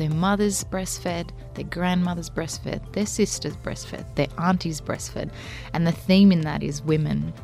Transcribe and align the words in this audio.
Their 0.00 0.08
mothers 0.08 0.64
breastfed, 0.64 1.28
their 1.52 1.66
grandmothers 1.66 2.30
breastfed, 2.30 2.90
their 2.94 3.04
sisters 3.04 3.54
breastfed, 3.56 4.14
their 4.14 4.28
aunties 4.38 4.80
breastfed, 4.80 5.30
and 5.74 5.86
the 5.86 5.92
theme 5.92 6.32
in 6.32 6.40
that 6.40 6.62
is 6.62 6.80
women. 6.80 7.34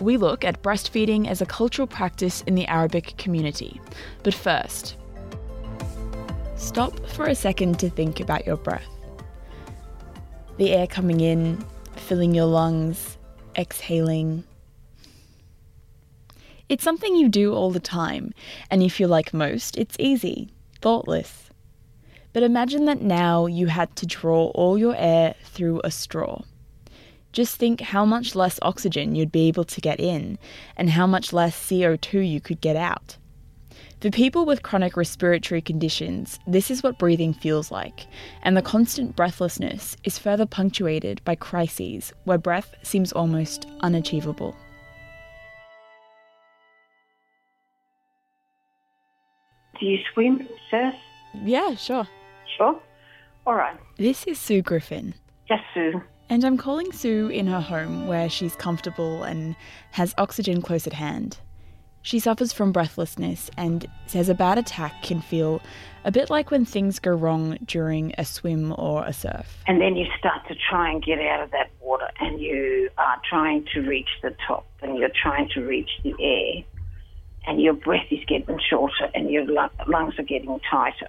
we 0.00 0.16
look 0.16 0.44
at 0.44 0.62
breastfeeding 0.62 1.26
as 1.28 1.40
a 1.40 1.46
cultural 1.46 1.88
practice 1.88 2.42
in 2.42 2.54
the 2.54 2.66
Arabic 2.66 3.16
community. 3.16 3.80
But 4.22 4.34
first, 4.34 4.96
stop 6.56 7.04
for 7.08 7.26
a 7.26 7.34
second 7.34 7.78
to 7.80 7.90
think 7.90 8.20
about 8.20 8.46
your 8.46 8.56
breath. 8.56 8.86
The 10.56 10.72
air 10.72 10.86
coming 10.86 11.20
in, 11.20 11.64
filling 11.96 12.34
your 12.34 12.46
lungs, 12.46 13.18
exhaling. 13.56 14.44
It's 16.68 16.84
something 16.84 17.16
you 17.16 17.28
do 17.28 17.52
all 17.54 17.70
the 17.70 17.80
time, 17.80 18.32
and 18.70 18.82
if 18.82 18.84
you 18.84 18.90
feel 18.90 19.08
like 19.08 19.34
most, 19.34 19.76
it's 19.76 19.96
easy, 19.98 20.50
thoughtless. 20.80 21.50
But 22.34 22.42
imagine 22.42 22.84
that 22.86 23.00
now 23.00 23.46
you 23.46 23.68
had 23.68 23.94
to 23.96 24.06
draw 24.06 24.46
all 24.56 24.76
your 24.76 24.96
air 24.96 25.36
through 25.44 25.80
a 25.84 25.90
straw. 25.92 26.42
Just 27.32 27.56
think 27.56 27.80
how 27.80 28.04
much 28.04 28.34
less 28.34 28.58
oxygen 28.60 29.14
you'd 29.14 29.30
be 29.30 29.46
able 29.46 29.62
to 29.62 29.80
get 29.80 30.00
in 30.00 30.38
and 30.76 30.90
how 30.90 31.06
much 31.06 31.32
less 31.32 31.56
CO2 31.56 32.28
you 32.28 32.40
could 32.40 32.60
get 32.60 32.74
out. 32.74 33.16
For 34.00 34.10
people 34.10 34.44
with 34.44 34.64
chronic 34.64 34.96
respiratory 34.96 35.62
conditions, 35.62 36.40
this 36.46 36.72
is 36.72 36.82
what 36.82 36.98
breathing 36.98 37.34
feels 37.34 37.70
like, 37.70 38.06
and 38.42 38.56
the 38.56 38.62
constant 38.62 39.14
breathlessness 39.14 39.96
is 40.02 40.18
further 40.18 40.44
punctuated 40.44 41.24
by 41.24 41.36
crises 41.36 42.12
where 42.24 42.36
breath 42.36 42.74
seems 42.82 43.12
almost 43.12 43.66
unachievable. 43.80 44.56
Do 49.78 49.86
you 49.86 49.98
swim, 50.12 50.48
sir? 50.70 50.92
Yeah, 51.44 51.76
sure. 51.76 52.08
Sure. 52.56 52.78
All 53.46 53.54
right. 53.54 53.76
This 53.96 54.24
is 54.26 54.38
Sue 54.38 54.62
Griffin, 54.62 55.14
Yes, 55.50 55.60
Sue. 55.74 56.00
and 56.30 56.44
I'm 56.44 56.56
calling 56.56 56.92
Sue 56.92 57.28
in 57.28 57.46
her 57.46 57.60
home 57.60 58.06
where 58.06 58.28
she's 58.28 58.56
comfortable 58.56 59.22
and 59.22 59.54
has 59.92 60.14
oxygen 60.18 60.62
close 60.62 60.86
at 60.86 60.92
hand. 60.94 61.38
She 62.02 62.18
suffers 62.18 62.52
from 62.52 62.70
breathlessness 62.72 63.50
and 63.56 63.86
says 64.06 64.28
a 64.28 64.34
bad 64.34 64.58
attack 64.58 65.02
can 65.02 65.22
feel 65.22 65.62
a 66.04 66.10
bit 66.12 66.28
like 66.28 66.50
when 66.50 66.66
things 66.66 66.98
go 66.98 67.10
wrong 67.12 67.56
during 67.64 68.14
a 68.18 68.26
swim 68.26 68.74
or 68.76 69.04
a 69.06 69.12
surf. 69.12 69.62
And 69.66 69.80
then 69.80 69.96
you 69.96 70.04
start 70.18 70.46
to 70.48 70.54
try 70.68 70.90
and 70.90 71.02
get 71.02 71.18
out 71.18 71.42
of 71.42 71.50
that 71.52 71.70
water 71.80 72.08
and 72.20 72.38
you 72.40 72.90
are 72.98 73.16
trying 73.28 73.66
to 73.72 73.80
reach 73.80 74.08
the 74.22 74.36
top 74.46 74.66
and 74.82 74.98
you're 74.98 75.08
trying 75.22 75.48
to 75.54 75.62
reach 75.62 75.88
the 76.02 76.14
air 76.20 76.62
and 77.46 77.60
your 77.62 77.72
breath 77.72 78.06
is 78.10 78.20
getting 78.26 78.58
shorter 78.68 79.10
and 79.14 79.30
your 79.30 79.44
lungs 79.86 80.18
are 80.18 80.22
getting 80.24 80.60
tighter. 80.70 81.08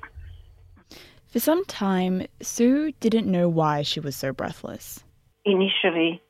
For 1.36 1.42
some 1.42 1.66
time, 1.66 2.28
Sue 2.42 2.94
didn't 3.02 3.30
know 3.30 3.50
why 3.50 3.82
she 3.82 4.00
was 4.00 4.16
so 4.16 4.32
breathless. 4.32 5.04
Initially, 5.44 6.22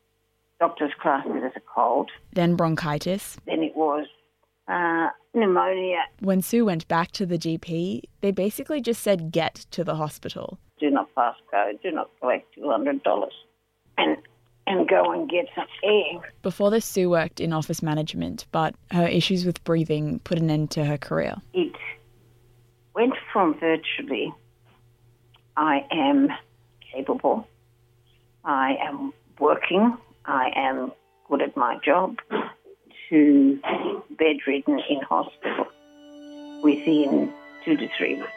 doctors 0.60 0.94
classed 1.00 1.28
it 1.28 1.44
as 1.44 1.52
a 1.56 1.60
cold. 1.60 2.10
Then 2.34 2.56
bronchitis. 2.56 3.38
Then 3.46 3.62
it 3.62 3.76
was 3.76 4.08
uh, 4.68 5.10
pneumonia. 5.36 6.00
When 6.22 6.42
Sue 6.42 6.66
went 6.66 6.88
back 6.88 7.12
to 7.12 7.28
the 7.28 7.38
GP, 7.38 8.02
they 8.22 8.32
basically 8.32 8.82
just 8.82 9.04
said 9.04 9.32
get 9.32 9.54
to 9.70 9.84
the 9.84 9.94
hospital. 9.94 10.58
Do 10.80 10.90
not 10.90 11.14
pass 11.14 11.36
go. 11.52 11.74
Do 11.84 11.92
not 11.92 12.10
collect 12.20 12.58
$200. 12.58 13.28
And, 14.00 14.18
and 14.66 14.90
go 14.90 15.12
and 15.12 15.30
get 15.30 15.46
some 15.54 15.68
air. 15.84 16.34
Before 16.42 16.72
this, 16.72 16.84
Sue 16.84 17.12
worked 17.12 17.40
in 17.40 17.54
office 17.54 17.84
management, 17.84 18.48
but 18.52 18.74
her 18.90 19.08
issues 19.08 19.46
with 19.46 19.64
breathing 19.66 20.18
put 20.24 20.40
an 20.40 20.50
end 20.50 20.72
to 20.72 20.84
her 20.84 20.98
career. 20.98 21.36
it 21.54 21.76
went 22.96 23.14
from 23.32 23.54
virtually 23.60 24.34
I 25.58 25.86
am 25.92 26.30
capable, 26.94 27.48
I 28.44 28.78
am 28.82 29.14
working, 29.40 29.98
I 30.26 30.52
am 30.56 30.92
good 31.30 31.42
at 31.42 31.56
my 31.56 31.78
job, 31.84 32.18
to 33.10 33.60
bedridden 34.18 34.80
in 34.90 35.02
hospital 35.02 35.68
within 36.64 37.32
two 37.64 37.78
to 37.78 37.88
three 37.98 38.16
weeks. 38.16 38.35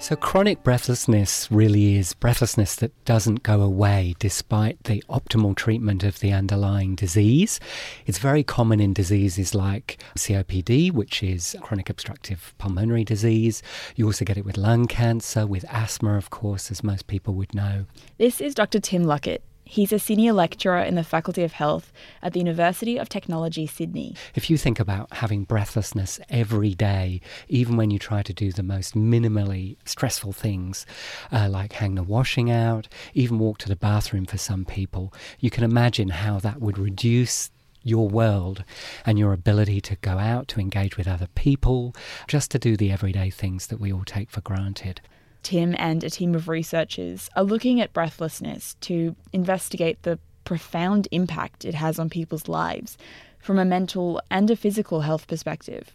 So, 0.00 0.14
chronic 0.14 0.62
breathlessness 0.62 1.50
really 1.50 1.96
is 1.96 2.14
breathlessness 2.14 2.76
that 2.76 2.92
doesn't 3.04 3.42
go 3.42 3.60
away 3.60 4.14
despite 4.20 4.84
the 4.84 5.02
optimal 5.10 5.56
treatment 5.56 6.04
of 6.04 6.20
the 6.20 6.32
underlying 6.32 6.94
disease. 6.94 7.58
It's 8.06 8.18
very 8.18 8.44
common 8.44 8.78
in 8.78 8.92
diseases 8.92 9.56
like 9.56 10.00
COPD, 10.16 10.92
which 10.92 11.22
is 11.24 11.56
chronic 11.62 11.90
obstructive 11.90 12.54
pulmonary 12.58 13.02
disease. 13.02 13.60
You 13.96 14.06
also 14.06 14.24
get 14.24 14.38
it 14.38 14.44
with 14.44 14.56
lung 14.56 14.86
cancer, 14.86 15.46
with 15.48 15.64
asthma, 15.68 16.16
of 16.16 16.30
course, 16.30 16.70
as 16.70 16.84
most 16.84 17.08
people 17.08 17.34
would 17.34 17.52
know. 17.52 17.84
This 18.18 18.40
is 18.40 18.54
Dr. 18.54 18.78
Tim 18.78 19.04
Luckett. 19.04 19.40
He's 19.70 19.92
a 19.92 19.98
senior 19.98 20.32
lecturer 20.32 20.78
in 20.78 20.94
the 20.94 21.04
Faculty 21.04 21.42
of 21.42 21.52
Health 21.52 21.92
at 22.22 22.32
the 22.32 22.38
University 22.38 22.96
of 22.96 23.10
Technology, 23.10 23.66
Sydney. 23.66 24.14
If 24.34 24.48
you 24.48 24.56
think 24.56 24.80
about 24.80 25.12
having 25.12 25.44
breathlessness 25.44 26.18
every 26.30 26.74
day, 26.74 27.20
even 27.48 27.76
when 27.76 27.90
you 27.90 27.98
try 27.98 28.22
to 28.22 28.32
do 28.32 28.50
the 28.50 28.62
most 28.62 28.94
minimally 28.94 29.76
stressful 29.84 30.32
things, 30.32 30.86
uh, 31.30 31.50
like 31.50 31.74
hang 31.74 31.96
the 31.96 32.02
washing 32.02 32.50
out, 32.50 32.88
even 33.12 33.38
walk 33.38 33.58
to 33.58 33.68
the 33.68 33.76
bathroom 33.76 34.24
for 34.24 34.38
some 34.38 34.64
people, 34.64 35.12
you 35.38 35.50
can 35.50 35.64
imagine 35.64 36.08
how 36.08 36.38
that 36.38 36.62
would 36.62 36.78
reduce 36.78 37.50
your 37.82 38.08
world 38.08 38.64
and 39.04 39.18
your 39.18 39.34
ability 39.34 39.82
to 39.82 39.96
go 39.96 40.12
out, 40.12 40.48
to 40.48 40.60
engage 40.60 40.96
with 40.96 41.06
other 41.06 41.28
people, 41.34 41.94
just 42.26 42.50
to 42.52 42.58
do 42.58 42.74
the 42.74 42.90
everyday 42.90 43.28
things 43.28 43.66
that 43.66 43.78
we 43.78 43.92
all 43.92 44.04
take 44.04 44.30
for 44.30 44.40
granted. 44.40 45.02
Tim 45.42 45.74
and 45.78 46.02
a 46.04 46.10
team 46.10 46.34
of 46.34 46.48
researchers 46.48 47.30
are 47.36 47.44
looking 47.44 47.80
at 47.80 47.92
breathlessness 47.92 48.76
to 48.82 49.16
investigate 49.32 50.02
the 50.02 50.18
profound 50.44 51.08
impact 51.10 51.64
it 51.64 51.74
has 51.74 51.98
on 51.98 52.08
people's 52.08 52.48
lives 52.48 52.96
from 53.38 53.58
a 53.58 53.64
mental 53.64 54.20
and 54.30 54.50
a 54.50 54.56
physical 54.56 55.02
health 55.02 55.26
perspective. 55.26 55.94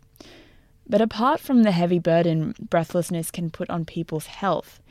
But 0.88 1.02
apart 1.02 1.40
from 1.40 1.64
the 1.64 1.72
heavy 1.72 2.00
burden 2.00 2.54
breathlessness 2.60 3.32
can 3.32 3.50
put 3.50 3.70
on 3.70 3.86
people's 3.86 4.28
health, 4.28 4.82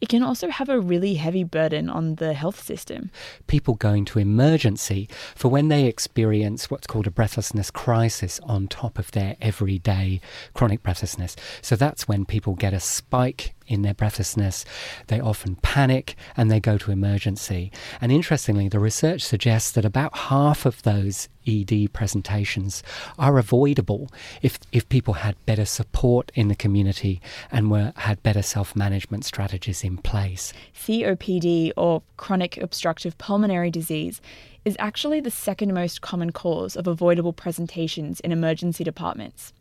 it 0.00 0.08
can 0.08 0.22
also 0.22 0.48
have 0.48 0.68
a 0.68 0.78
really 0.78 1.14
heavy 1.14 1.42
burden 1.42 1.90
on 1.90 2.16
the 2.16 2.32
health 2.32 2.62
system. 2.62 3.10
people 3.46 3.74
going 3.74 4.04
to 4.04 4.18
emergency 4.18 5.08
for 5.34 5.48
when 5.48 5.68
they 5.68 5.86
experience 5.86 6.70
what's 6.70 6.86
called 6.86 7.06
a 7.06 7.10
breathlessness 7.10 7.70
crisis 7.70 8.38
on 8.44 8.68
top 8.68 8.98
of 8.98 9.10
their 9.10 9.36
everyday 9.40 10.20
chronic 10.54 10.82
breathlessness. 10.82 11.34
So 11.62 11.74
that's 11.74 12.06
when 12.06 12.24
people 12.24 12.54
get 12.54 12.72
a 12.72 12.80
spike 12.80 13.54
in 13.68 13.82
their 13.82 13.94
breathlessness. 13.94 14.64
They 15.06 15.20
often 15.20 15.56
panic 15.56 16.16
and 16.36 16.50
they 16.50 16.58
go 16.58 16.76
to 16.78 16.90
emergency. 16.90 17.70
And 18.00 18.10
interestingly, 18.10 18.68
the 18.68 18.80
research 18.80 19.22
suggests 19.22 19.70
that 19.72 19.84
about 19.84 20.16
half 20.16 20.66
of 20.66 20.82
those 20.82 21.28
ED 21.46 21.92
presentations 21.92 22.82
are 23.18 23.38
avoidable 23.38 24.10
if, 24.42 24.58
if 24.72 24.88
people 24.88 25.14
had 25.14 25.34
better 25.46 25.64
support 25.64 26.30
in 26.34 26.48
the 26.48 26.54
community 26.54 27.20
and 27.50 27.70
were 27.70 27.92
had 27.96 28.22
better 28.22 28.42
self-management 28.42 29.24
strategies 29.24 29.84
in 29.84 29.96
place. 29.98 30.52
COPD, 30.74 31.72
or 31.76 32.02
chronic 32.16 32.58
obstructive 32.58 33.16
pulmonary 33.18 33.70
disease, 33.70 34.20
is 34.64 34.76
actually 34.78 35.20
the 35.20 35.30
second 35.30 35.72
most 35.72 36.02
common 36.02 36.30
cause 36.30 36.76
of 36.76 36.86
avoidable 36.86 37.32
presentations 37.32 38.20
in 38.20 38.32
emergency 38.32 38.84
departments. 38.84 39.52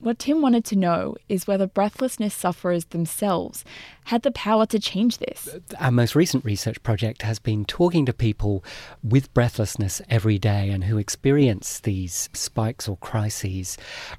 What 0.00 0.18
Tim 0.18 0.40
wanted 0.40 0.64
to 0.64 0.76
know 0.76 1.16
is 1.28 1.46
whether 1.46 1.66
breathlessness 1.66 2.32
sufferers 2.32 2.86
themselves 2.86 3.66
had 4.04 4.22
the 4.22 4.30
power 4.30 4.64
to 4.64 4.78
change 4.78 5.18
this. 5.18 5.46
Our 5.78 5.90
most 5.90 6.14
recent 6.14 6.42
research 6.42 6.82
project 6.82 7.20
has 7.20 7.38
been 7.38 7.66
talking 7.66 8.06
to 8.06 8.14
people 8.14 8.64
with 9.04 9.32
breathlessness 9.34 10.00
every 10.08 10.38
day 10.38 10.70
and 10.70 10.84
who 10.84 10.96
experience 10.96 11.80
these 11.80 12.30
spikes 12.32 12.88
or 12.88 12.96
crises 12.96 13.76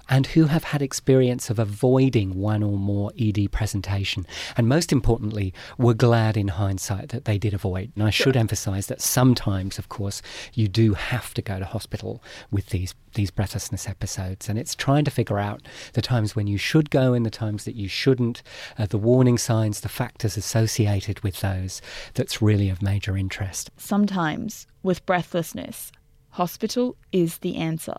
and 0.07 0.27
who 0.27 0.45
have 0.45 0.65
had 0.65 0.83
experience 0.83 1.49
of 1.49 1.57
avoiding 1.57 2.35
one 2.35 2.61
or 2.61 2.77
more 2.77 3.11
ED 3.19 3.51
presentation. 3.51 4.27
And 4.55 4.67
most 4.67 4.91
importantly, 4.91 5.51
were 5.79 5.95
glad 5.95 6.37
in 6.37 6.49
hindsight 6.49 7.09
that 7.09 7.25
they 7.25 7.39
did 7.39 7.55
avoid. 7.55 7.91
And 7.95 8.03
I 8.03 8.11
should 8.11 8.37
emphasize 8.37 8.85
that 8.85 9.01
sometimes, 9.01 9.79
of 9.79 9.89
course, 9.89 10.21
you 10.53 10.67
do 10.67 10.93
have 10.93 11.33
to 11.33 11.41
go 11.41 11.57
to 11.57 11.65
hospital 11.65 12.23
with 12.51 12.67
these 12.67 12.93
these 13.13 13.31
breathlessness 13.31 13.87
episodes 13.87 14.47
and 14.47 14.57
it's 14.57 14.75
trying 14.75 15.03
to 15.05 15.11
figure 15.11 15.39
out 15.39 15.61
the 15.93 16.01
times 16.01 16.35
when 16.35 16.47
you 16.47 16.57
should 16.57 16.89
go 16.89 17.13
and 17.13 17.25
the 17.25 17.29
times 17.29 17.65
that 17.65 17.75
you 17.75 17.87
shouldn't 17.87 18.41
uh, 18.77 18.85
the 18.85 18.97
warning 18.97 19.37
signs 19.37 19.81
the 19.81 19.89
factors 19.89 20.37
associated 20.37 21.19
with 21.21 21.41
those 21.41 21.81
that's 22.13 22.41
really 22.41 22.69
of 22.69 22.81
major 22.81 23.17
interest 23.17 23.69
Sometimes, 23.77 24.67
with 24.83 25.05
breathlessness, 25.05 25.91
hospital 26.31 26.95
is 27.11 27.39
the 27.39 27.55
answer. 27.55 27.97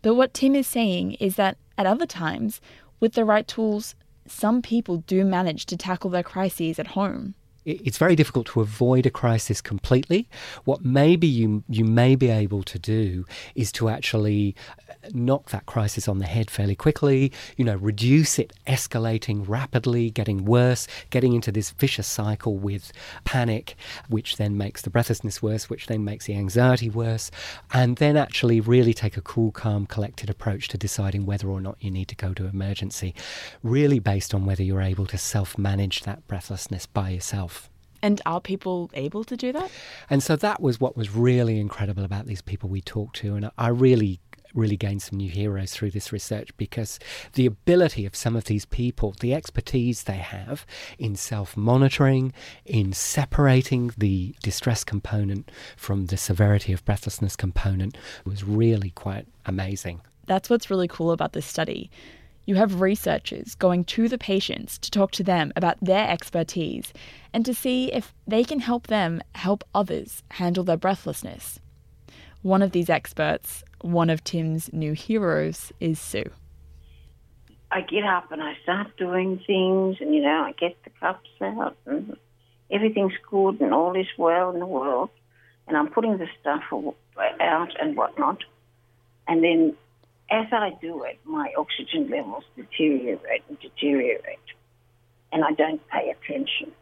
But 0.00 0.14
what 0.14 0.34
Tim 0.34 0.54
is 0.54 0.66
saying 0.66 1.12
is 1.14 1.36
that 1.36 1.58
at 1.76 1.86
other 1.86 2.06
times, 2.06 2.60
with 3.00 3.14
the 3.14 3.24
right 3.24 3.46
tools, 3.46 3.94
some 4.26 4.62
people 4.62 4.98
do 4.98 5.24
manage 5.24 5.66
to 5.66 5.76
tackle 5.76 6.10
their 6.10 6.22
crises 6.22 6.78
at 6.78 6.88
home. 6.88 7.34
It- 7.64 7.80
it's 7.84 7.98
very 7.98 8.16
difficult 8.16 8.46
to 8.48 8.60
avoid 8.60 9.06
a 9.06 9.10
crisis 9.10 9.60
completely. 9.60 10.28
What 10.64 10.84
maybe 10.84 11.26
you 11.26 11.62
you 11.68 11.84
may 11.84 12.16
be 12.16 12.28
able 12.28 12.62
to 12.64 12.78
do 12.78 13.24
is 13.54 13.70
to 13.72 13.88
actually 13.88 14.54
uh, 14.88 14.94
knock 15.12 15.50
that 15.50 15.66
crisis 15.66 16.08
on 16.08 16.18
the 16.18 16.26
head 16.26 16.50
fairly 16.50 16.74
quickly. 16.74 17.32
You 17.56 17.64
know, 17.64 17.76
reduce 17.76 18.38
it 18.38 18.52
escalating 18.66 19.44
rapidly, 19.48 20.10
getting 20.10 20.44
worse, 20.44 20.86
getting 21.10 21.32
into 21.34 21.52
this 21.52 21.70
vicious 21.70 22.06
cycle 22.06 22.56
with 22.56 22.92
panic, 23.24 23.76
which 24.08 24.36
then 24.36 24.56
makes 24.56 24.82
the 24.82 24.90
breathlessness 24.90 25.42
worse, 25.42 25.70
which 25.70 25.86
then 25.86 26.04
makes 26.04 26.26
the 26.26 26.34
anxiety 26.34 26.90
worse, 26.90 27.30
and 27.72 27.96
then 27.96 28.16
actually 28.16 28.60
really 28.60 28.94
take 28.94 29.16
a 29.16 29.22
cool, 29.22 29.50
calm, 29.52 29.86
collected 29.86 30.28
approach 30.30 30.68
to 30.68 30.78
deciding 30.78 31.26
whether 31.26 31.48
or 31.48 31.60
not 31.60 31.76
you 31.80 31.90
need 31.90 32.08
to 32.08 32.16
go 32.16 32.32
to 32.34 32.46
emergency, 32.46 33.14
really 33.62 33.98
based 33.98 34.34
on 34.34 34.44
whether 34.46 34.62
you're 34.62 34.80
able 34.92 35.06
to 35.06 35.18
self-manage 35.18 36.02
that 36.02 36.26
breathlessness 36.26 36.86
by 36.86 37.10
yourself. 37.10 37.51
And 38.02 38.20
are 38.26 38.40
people 38.40 38.90
able 38.94 39.24
to 39.24 39.36
do 39.36 39.52
that? 39.52 39.70
And 40.10 40.22
so 40.22 40.36
that 40.36 40.60
was 40.60 40.80
what 40.80 40.96
was 40.96 41.14
really 41.14 41.58
incredible 41.60 42.04
about 42.04 42.26
these 42.26 42.42
people 42.42 42.68
we 42.68 42.80
talked 42.80 43.16
to. 43.16 43.36
And 43.36 43.50
I 43.56 43.68
really, 43.68 44.20
really 44.54 44.76
gained 44.76 45.02
some 45.02 45.18
new 45.18 45.30
heroes 45.30 45.72
through 45.72 45.92
this 45.92 46.12
research 46.12 46.54
because 46.56 46.98
the 47.34 47.46
ability 47.46 48.04
of 48.04 48.16
some 48.16 48.34
of 48.34 48.44
these 48.44 48.64
people, 48.64 49.14
the 49.20 49.32
expertise 49.32 50.02
they 50.02 50.14
have 50.14 50.66
in 50.98 51.14
self 51.14 51.56
monitoring, 51.56 52.32
in 52.64 52.92
separating 52.92 53.92
the 53.96 54.34
distress 54.42 54.82
component 54.82 55.50
from 55.76 56.06
the 56.06 56.16
severity 56.16 56.72
of 56.72 56.84
breathlessness 56.84 57.36
component 57.36 57.96
was 58.24 58.42
really 58.42 58.90
quite 58.90 59.26
amazing. 59.46 60.00
That's 60.26 60.50
what's 60.50 60.70
really 60.70 60.88
cool 60.88 61.12
about 61.12 61.32
this 61.32 61.46
study. 61.46 61.90
You 62.44 62.56
have 62.56 62.80
researchers 62.80 63.54
going 63.54 63.84
to 63.84 64.08
the 64.08 64.18
patients 64.18 64.76
to 64.78 64.90
talk 64.90 65.12
to 65.12 65.22
them 65.22 65.52
about 65.54 65.78
their 65.80 66.08
expertise 66.08 66.92
and 67.32 67.46
to 67.46 67.54
see 67.54 67.92
if 67.92 68.12
they 68.26 68.42
can 68.42 68.60
help 68.60 68.88
them 68.88 69.22
help 69.34 69.62
others 69.74 70.22
handle 70.32 70.64
their 70.64 70.76
breathlessness. 70.76 71.60
One 72.42 72.60
of 72.60 72.72
these 72.72 72.90
experts, 72.90 73.62
one 73.80 74.10
of 74.10 74.24
Tim's 74.24 74.72
new 74.72 74.92
heroes, 74.92 75.72
is 75.78 76.00
Sue. 76.00 76.30
I 77.70 77.80
get 77.80 78.04
up 78.04 78.32
and 78.32 78.42
I 78.42 78.54
start 78.64 78.96
doing 78.96 79.40
things, 79.46 79.96
and 80.00 80.12
you 80.14 80.22
know, 80.22 80.42
I 80.42 80.52
get 80.52 80.76
the 80.82 80.90
cups 80.90 81.30
out, 81.40 81.76
and 81.86 82.16
everything's 82.70 83.14
good, 83.30 83.60
and 83.60 83.72
all 83.72 83.94
is 83.94 84.08
well 84.18 84.50
in 84.50 84.58
the 84.58 84.66
world, 84.66 85.10
and 85.68 85.76
I'm 85.76 85.88
putting 85.88 86.18
the 86.18 86.28
stuff 86.40 86.64
out 87.40 87.80
and 87.80 87.96
whatnot, 87.96 88.42
and 89.28 89.42
then 89.44 89.76
as 90.32 90.46
I 90.50 90.70
do 90.80 91.04
it, 91.04 91.20
my 91.24 91.52
oxygen 91.58 92.08
levels 92.08 92.44
deteriorate 92.56 93.42
and 93.48 93.58
deteriorate, 93.60 94.48
and 95.30 95.44
I 95.44 95.52
don't 95.52 95.86
pay 95.88 96.10
attention. 96.10 96.72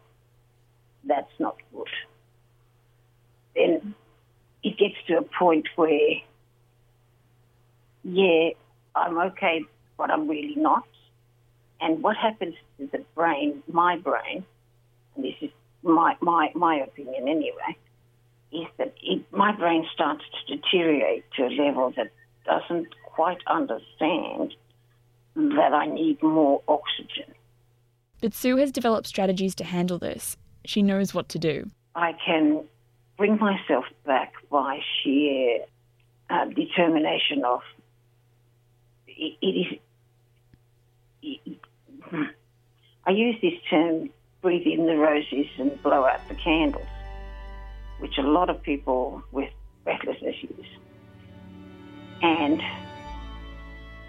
That's 1.04 1.32
not 1.40 1.56
good. 1.74 1.88
Then 3.56 3.94
it 4.62 4.78
gets 4.78 4.94
to 5.08 5.18
a 5.18 5.22
point 5.22 5.66
where, 5.74 6.22
yeah, 8.04 8.50
I'm 8.94 9.18
okay, 9.18 9.62
but 9.98 10.10
I'm 10.10 10.28
really 10.28 10.54
not. 10.56 10.86
And 11.80 12.02
what 12.04 12.16
happens 12.16 12.54
to 12.78 12.88
the 12.92 13.04
brain, 13.16 13.64
my 13.66 13.96
brain, 13.96 14.44
and 15.16 15.24
this 15.24 15.34
is 15.40 15.50
my, 15.82 16.16
my, 16.20 16.52
my 16.54 16.76
opinion 16.76 17.26
anyway, 17.26 17.76
is 18.52 18.68
that 18.78 18.94
it, 19.02 19.24
my 19.32 19.52
brain 19.52 19.86
starts 19.92 20.22
to 20.46 20.56
deteriorate 20.56 21.24
to 21.36 21.46
a 21.46 21.50
level 21.50 21.92
that 21.96 22.12
doesn't 22.44 22.88
quite 23.12 23.38
understand 23.46 24.54
that 25.34 25.72
I 25.72 25.86
need 25.86 26.22
more 26.22 26.62
oxygen. 26.68 27.34
But 28.20 28.34
Sue 28.34 28.56
has 28.56 28.70
developed 28.70 29.06
strategies 29.06 29.54
to 29.56 29.64
handle 29.64 29.98
this. 29.98 30.36
She 30.64 30.82
knows 30.82 31.14
what 31.14 31.28
to 31.30 31.38
do. 31.38 31.70
I 31.94 32.14
can 32.24 32.64
bring 33.16 33.38
myself 33.38 33.84
back 34.04 34.34
by 34.50 34.80
sheer 35.02 35.64
uh, 36.28 36.44
determination 36.46 37.44
of 37.44 37.60
it, 39.06 39.36
it 39.42 39.46
is. 39.46 39.78
It, 41.22 41.60
I 43.06 43.10
use 43.10 43.36
this 43.42 43.54
term 43.68 44.10
breathe 44.42 44.66
in 44.66 44.86
the 44.86 44.96
roses 44.96 45.46
and 45.58 45.82
blow 45.82 46.04
out 46.04 46.20
the 46.28 46.34
candles, 46.34 46.86
which 47.98 48.18
a 48.18 48.22
lot 48.22 48.48
of 48.48 48.62
people 48.62 49.22
with 49.32 49.50
breathlessness 49.84 50.36
use. 50.42 50.66
And 52.22 52.62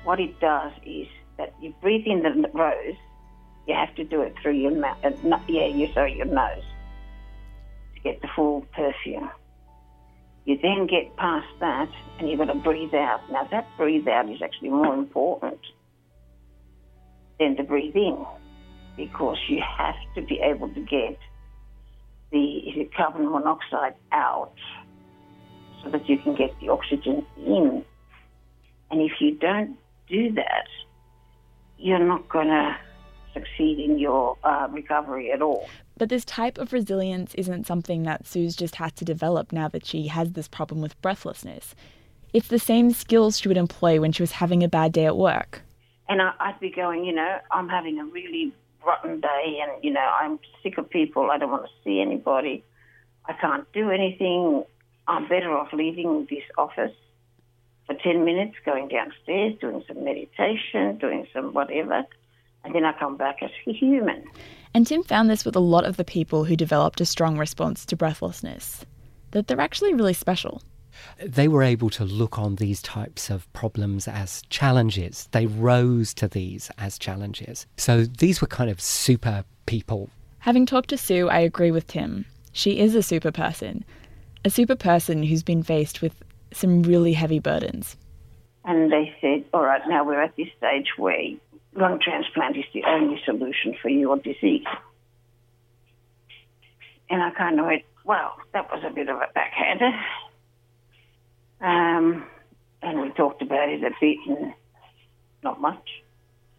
what 0.04 0.20
it 0.20 0.40
does 0.40 0.72
is 0.86 1.08
that 1.38 1.54
you 1.62 1.74
breathe 1.82 2.06
in 2.06 2.24
the 2.24 2.50
rose, 2.54 2.96
you 3.68 3.76
have 3.76 3.94
to 3.96 4.04
do 4.04 4.22
it 4.22 4.36
through 4.42 4.58
your 4.58 4.76
mouth, 4.76 4.98
uh, 5.04 5.12
yeah, 5.48 5.68
you 5.68 5.88
sorry, 5.94 6.16
your 6.16 6.26
nose 6.26 6.64
to 7.96 8.02
get 8.02 8.22
the 8.22 8.28
full 8.36 8.66
perfume. 8.74 9.30
You 10.46 10.58
then 10.62 10.88
get 10.88 11.16
past 11.18 11.48
that 11.60 11.90
and 12.20 12.28
you've 12.28 12.40
got 12.40 12.46
to 12.46 12.56
breathe 12.56 12.94
out. 12.94 13.22
Now, 13.32 13.48
that 13.52 13.68
breathe 13.78 14.08
out 14.08 14.30
is 14.30 14.42
actually 14.42 14.70
more 14.70 14.96
important 14.96 15.60
than 17.40 17.56
the 17.56 17.64
breathe 17.64 17.96
in 17.96 18.26
because 18.98 19.38
you 19.48 19.62
have 19.78 19.96
to 20.16 20.22
be 20.22 20.40
able 20.40 20.70
to 20.70 20.82
get 20.82 21.18
the 22.32 22.90
carbon 22.96 23.30
monoxide 23.30 23.96
out 24.12 24.54
so 25.84 25.90
that 25.92 26.08
you 26.10 26.18
can 26.18 26.36
get 26.36 26.58
the 26.60 26.70
oxygen 26.70 27.26
in. 27.38 27.84
And 28.90 29.02
if 29.02 29.12
you 29.20 29.36
don't 29.36 29.78
do 30.12 30.32
that, 30.34 30.68
you're 31.78 32.00
not 32.00 32.28
going 32.30 32.50
to 32.50 32.78
succeed 33.34 33.80
in 33.80 33.98
your 33.98 34.38
uh, 34.44 34.68
recovery 34.72 35.32
at 35.32 35.42
all. 35.42 35.70
But 35.98 36.10
this 36.10 36.26
type 36.26 36.58
of 36.58 36.74
resilience 36.74 37.34
isn't 37.36 37.66
something 37.66 38.04
that 38.04 38.28
Sue's 38.28 38.56
just 38.56 38.76
had 38.76 38.96
to 38.98 39.06
develop 39.06 39.52
now 39.52 39.68
that 39.70 39.86
she 39.86 40.08
has 40.08 40.34
this 40.34 40.48
problem 40.48 40.82
with 40.82 41.02
breathlessness. 41.02 41.76
It's 42.34 42.48
the 42.48 42.60
same 42.60 42.92
skills 42.92 43.40
she 43.40 43.48
would 43.48 43.58
employ 43.58 44.00
when 44.00 44.12
she 44.12 44.24
was 44.24 44.32
having 44.32 44.64
a 44.64 44.68
bad 44.68 44.92
day 44.94 45.06
at 45.06 45.18
work. 45.18 45.62
And 46.10 46.22
I, 46.22 46.34
I'd 46.40 46.60
be 46.60 46.70
going, 46.70 47.06
you 47.06 47.14
know, 47.14 47.38
I'm 47.52 47.70
having 47.70 48.00
a 48.00 48.06
really 48.06 48.54
rotten 48.86 49.22
day 49.22 49.60
and, 49.62 49.84
you 49.84 49.92
know, 49.92 50.10
I'm 50.20 50.40
sick 50.64 50.78
of 50.78 50.90
people. 50.90 51.30
I 51.32 51.38
don't 51.38 51.52
want 51.52 51.66
to 51.66 51.72
see 51.84 52.02
anybody. 52.02 52.64
I 53.26 53.34
can't 53.34 53.72
do 53.74 53.92
anything. 53.92 54.64
I'm 55.08 55.28
better 55.28 55.52
off 55.52 55.72
leaving 55.74 56.28
this 56.30 56.44
office 56.58 56.96
for 57.86 57.96
10 57.96 58.24
minutes, 58.26 58.56
going 58.66 58.88
downstairs, 58.88 59.54
doing 59.60 59.84
some 59.88 60.04
meditation, 60.04 60.98
doing 60.98 61.28
some 61.34 61.54
whatever, 61.54 62.04
and 62.64 62.76
then 62.76 62.86
I 62.86 62.94
come 62.94 63.18
back 63.18 63.38
as 63.42 63.50
a 63.68 63.74
human. 63.74 64.24
And 64.74 64.88
Tim 64.88 65.04
found 65.04 65.30
this 65.30 65.44
with 65.44 65.56
a 65.56 65.60
lot 65.60 65.86
of 65.86 65.98
the 65.98 66.06
people 66.06 66.46
who 66.46 66.56
developed 66.56 67.02
a 67.02 67.06
strong 67.06 67.38
response 67.38 67.86
to 67.88 67.96
breathlessness 67.96 68.86
that 69.32 69.48
they're 69.48 69.62
actually 69.62 69.94
really 69.94 70.14
special. 70.14 70.62
they 71.26 71.48
were 71.48 71.64
able 71.64 71.90
to 71.90 72.06
look 72.06 72.38
on 72.38 72.56
these 72.56 72.82
types 72.82 73.30
of 73.30 73.52
problems 73.54 74.08
as 74.08 74.42
challenges. 74.50 75.28
They 75.32 75.46
rose 75.46 76.14
to 76.16 76.28
these 76.28 76.70
as 76.78 77.00
challenges. 77.00 77.66
So 77.78 78.04
these 78.04 78.42
were 78.42 78.48
kind 78.48 78.70
of 78.70 78.82
super 78.82 79.44
people. 79.66 80.10
Having 80.40 80.66
talked 80.66 80.90
to 80.90 80.98
Sue, 80.98 81.30
I 81.30 81.40
agree 81.40 81.72
with 81.72 81.88
Tim. 81.88 82.26
She 82.52 82.80
is 82.80 82.96
a 82.96 83.04
super 83.04 83.32
person, 83.32 83.86
a 84.44 84.50
super 84.50 84.76
person 84.76 85.24
who's 85.24 85.44
been 85.44 85.64
faced 85.64 86.02
with 86.02 86.16
some 86.54 86.84
really 86.84 87.14
heavy 87.14 87.40
burdens. 87.40 87.98
And 88.64 88.92
they 88.92 89.14
said, 89.22 89.46
all 89.54 89.64
right, 89.64 89.82
now 89.88 90.04
we're 90.06 90.22
at 90.22 90.36
this 90.36 90.48
stage 90.58 90.88
where 90.98 91.18
lung 91.74 92.00
transplant 92.02 92.58
is 92.58 92.66
the 92.74 92.84
only 92.86 93.20
solution 93.26 93.76
for 93.82 93.90
your 93.90 94.18
disease. 94.18 94.66
And 97.10 97.22
I 97.22 97.32
kind 97.32 97.60
of 97.60 97.66
went, 97.66 97.84
well, 98.06 98.38
that 98.54 98.70
was 98.72 98.84
a 98.86 98.94
bit 98.94 99.10
of 99.10 99.18
a 99.18 99.28
backhander. 99.34 99.92
Um, 101.60 102.26
and 102.82 103.02
we 103.02 103.10
talked 103.10 103.42
about 103.42 103.70
it 103.70 103.84
a 103.84 103.92
bit 104.00 104.18
and 104.28 104.54
not 105.44 105.60
much. 105.62 105.88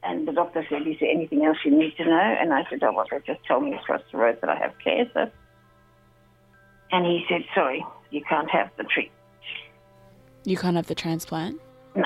And 0.04 0.26
the 0.26 0.32
doctor 0.32 0.66
said, 0.68 0.82
Is 0.86 0.96
there 1.00 1.10
anything 1.10 1.44
else 1.44 1.58
you 1.64 1.70
need 1.70 1.96
to 1.96 2.04
know? 2.04 2.36
And 2.40 2.52
I 2.52 2.62
said, 2.68 2.80
Oh, 2.82 2.92
well, 2.92 3.06
they 3.10 3.18
just 3.24 3.46
told 3.46 3.64
me 3.64 3.74
across 3.74 4.02
the 4.10 4.18
road 4.18 4.38
that 4.40 4.50
I 4.50 4.56
have 4.56 4.74
cancer. 4.82 5.30
And 6.90 7.06
he 7.06 7.24
said, 7.28 7.42
Sorry, 7.54 7.84
you 8.10 8.22
can't 8.28 8.50
have 8.50 8.70
the 8.76 8.84
treatment. 8.84 9.21
You 10.44 10.56
can't 10.56 10.76
have 10.76 10.86
the 10.86 10.94
transplant? 10.94 11.60
No. 11.94 12.04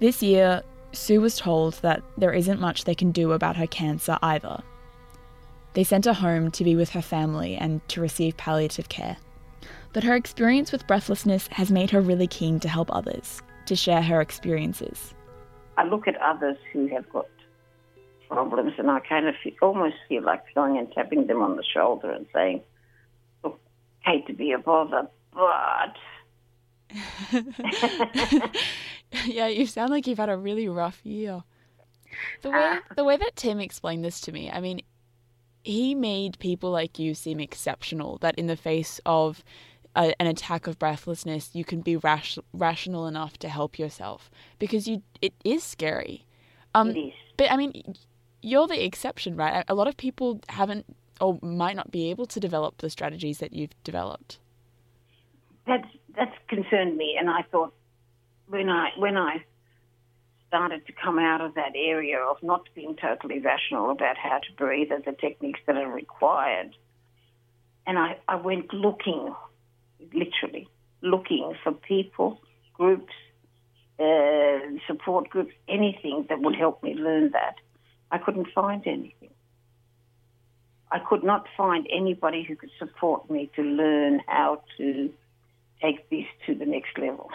This 0.00 0.22
year, 0.22 0.62
Sue 0.92 1.20
was 1.20 1.36
told 1.36 1.74
that 1.74 2.02
there 2.16 2.32
isn't 2.32 2.60
much 2.60 2.84
they 2.84 2.94
can 2.94 3.10
do 3.10 3.32
about 3.32 3.56
her 3.56 3.66
cancer 3.66 4.18
either. 4.22 4.62
They 5.74 5.84
sent 5.84 6.06
her 6.06 6.12
home 6.12 6.50
to 6.52 6.64
be 6.64 6.76
with 6.76 6.90
her 6.90 7.02
family 7.02 7.56
and 7.56 7.86
to 7.88 8.00
receive 8.00 8.36
palliative 8.36 8.88
care. 8.88 9.16
But 9.92 10.04
her 10.04 10.14
experience 10.14 10.72
with 10.72 10.86
breathlessness 10.86 11.48
has 11.48 11.70
made 11.70 11.90
her 11.90 12.00
really 12.00 12.26
keen 12.26 12.60
to 12.60 12.68
help 12.68 12.94
others, 12.94 13.42
to 13.66 13.76
share 13.76 14.02
her 14.02 14.20
experiences. 14.20 15.14
I 15.76 15.84
look 15.84 16.08
at 16.08 16.16
others 16.20 16.56
who 16.72 16.88
have 16.88 17.08
got 17.10 17.26
problems 18.28 18.74
and 18.78 18.90
I 18.90 19.00
kind 19.00 19.26
of 19.26 19.34
feel, 19.42 19.54
almost 19.62 19.96
feel 20.08 20.22
like 20.22 20.42
going 20.54 20.76
and 20.76 20.90
tapping 20.92 21.26
them 21.26 21.42
on 21.42 21.56
the 21.56 21.64
shoulder 21.64 22.10
and 22.10 22.26
saying, 22.34 22.62
Look, 23.42 23.60
hate 24.04 24.26
to 24.26 24.32
be 24.32 24.52
a 24.52 24.58
bother, 24.58 25.08
but. 25.38 25.96
yeah, 29.24 29.46
you 29.46 29.66
sound 29.66 29.90
like 29.90 30.06
you've 30.06 30.18
had 30.18 30.28
a 30.28 30.36
really 30.36 30.68
rough 30.68 31.00
year. 31.04 31.42
The 32.42 32.50
way 32.50 32.78
the 32.96 33.04
way 33.04 33.16
that 33.16 33.36
Tim 33.36 33.60
explained 33.60 34.04
this 34.04 34.20
to 34.22 34.32
me, 34.32 34.50
I 34.50 34.60
mean, 34.60 34.80
he 35.62 35.94
made 35.94 36.38
people 36.38 36.70
like 36.70 36.98
you 36.98 37.14
seem 37.14 37.38
exceptional. 37.40 38.18
That 38.18 38.34
in 38.36 38.46
the 38.46 38.56
face 38.56 39.00
of 39.06 39.44
a, 39.94 40.20
an 40.20 40.26
attack 40.26 40.66
of 40.66 40.78
breathlessness, 40.78 41.50
you 41.52 41.64
can 41.64 41.82
be 41.82 41.96
rash, 41.96 42.38
rational 42.52 43.06
enough 43.06 43.38
to 43.38 43.48
help 43.48 43.78
yourself 43.78 44.30
because 44.58 44.88
you 44.88 45.02
it 45.22 45.34
is 45.44 45.62
scary. 45.62 46.24
Um, 46.74 46.90
It 46.90 46.98
is. 46.98 47.12
But 47.36 47.52
I 47.52 47.56
mean, 47.56 47.94
you're 48.42 48.66
the 48.66 48.84
exception, 48.84 49.36
right? 49.36 49.64
A 49.68 49.74
lot 49.74 49.86
of 49.86 49.96
people 49.96 50.40
haven't 50.48 50.86
or 51.20 51.38
might 51.42 51.76
not 51.76 51.90
be 51.90 52.10
able 52.10 52.26
to 52.26 52.40
develop 52.40 52.78
the 52.78 52.90
strategies 52.90 53.38
that 53.38 53.52
you've 53.52 53.80
developed. 53.84 54.38
That's, 55.68 55.86
that's 56.16 56.34
concerned 56.48 56.96
me, 56.96 57.16
and 57.20 57.28
I 57.28 57.42
thought 57.42 57.74
when 58.48 58.70
I 58.70 58.88
when 58.96 59.18
I 59.18 59.44
started 60.48 60.86
to 60.86 60.92
come 60.92 61.18
out 61.18 61.42
of 61.42 61.54
that 61.54 61.72
area 61.76 62.18
of 62.18 62.38
not 62.42 62.62
being 62.74 62.96
totally 62.96 63.38
rational 63.38 63.90
about 63.90 64.16
how 64.16 64.38
to 64.38 64.52
breathe 64.56 64.90
and 64.90 65.04
the 65.04 65.12
techniques 65.12 65.60
that 65.66 65.76
are 65.76 65.90
required, 65.90 66.74
and 67.86 67.98
I, 67.98 68.16
I 68.26 68.36
went 68.36 68.72
looking, 68.72 69.34
literally 70.14 70.68
looking 71.02 71.52
for 71.62 71.72
people, 71.72 72.40
groups, 72.72 73.12
uh, 74.00 74.58
support 74.86 75.28
groups, 75.28 75.52
anything 75.68 76.26
that 76.30 76.40
would 76.40 76.56
help 76.56 76.82
me 76.82 76.94
learn 76.94 77.32
that. 77.32 77.56
I 78.10 78.16
couldn't 78.16 78.48
find 78.54 78.82
anything. 78.86 79.34
I 80.90 80.98
could 80.98 81.22
not 81.22 81.46
find 81.58 81.86
anybody 81.94 82.42
who 82.42 82.56
could 82.56 82.70
support 82.78 83.30
me 83.30 83.50
to 83.56 83.62
learn 83.62 84.22
how 84.26 84.62
to 84.78 85.12
take 85.80 86.08
this 86.10 86.26
to 86.46 86.54
the 86.54 86.66
next 86.66 86.98
level. 86.98 87.30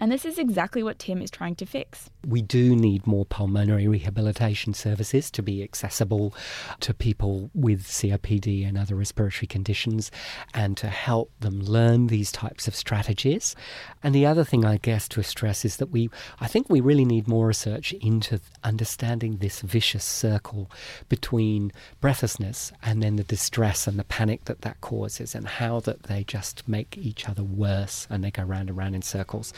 And 0.00 0.10
this 0.10 0.24
is 0.24 0.38
exactly 0.38 0.82
what 0.82 0.98
Tim 0.98 1.22
is 1.22 1.30
trying 1.30 1.54
to 1.56 1.66
fix. 1.66 2.10
We 2.26 2.42
do 2.42 2.74
need 2.74 3.06
more 3.06 3.24
pulmonary 3.24 3.86
rehabilitation 3.86 4.74
services 4.74 5.30
to 5.30 5.42
be 5.42 5.62
accessible 5.62 6.34
to 6.80 6.92
people 6.92 7.50
with 7.54 7.84
COPD 7.84 8.66
and 8.66 8.76
other 8.76 8.96
respiratory 8.96 9.46
conditions 9.46 10.10
and 10.52 10.76
to 10.78 10.88
help 10.88 11.30
them 11.40 11.60
learn 11.60 12.08
these 12.08 12.32
types 12.32 12.66
of 12.66 12.74
strategies. 12.74 13.54
And 14.02 14.14
the 14.14 14.26
other 14.26 14.44
thing 14.44 14.64
I 14.64 14.78
guess 14.78 15.08
to 15.08 15.22
stress 15.22 15.64
is 15.64 15.76
that 15.76 15.90
we 15.90 16.10
I 16.40 16.48
think 16.48 16.68
we 16.68 16.80
really 16.80 17.04
need 17.04 17.28
more 17.28 17.46
research 17.46 17.92
into 17.94 18.40
understanding 18.62 19.36
this 19.36 19.60
vicious 19.60 20.04
circle 20.04 20.70
between 21.08 21.72
breathlessness 22.00 22.72
and 22.82 23.02
then 23.02 23.16
the 23.16 23.24
distress 23.24 23.86
and 23.86 23.98
the 23.98 24.04
panic 24.04 24.44
that 24.46 24.62
that 24.62 24.80
causes 24.80 25.34
and 25.34 25.46
how 25.46 25.80
that 25.80 26.04
they 26.04 26.24
just 26.24 26.66
make 26.68 26.98
each 26.98 27.28
other 27.28 27.44
worse 27.44 28.06
and 28.10 28.24
they 28.24 28.30
go 28.30 28.42
round 28.42 28.68
and 28.68 28.78
round 28.78 28.94
in 28.94 29.02
circles. 29.02 29.52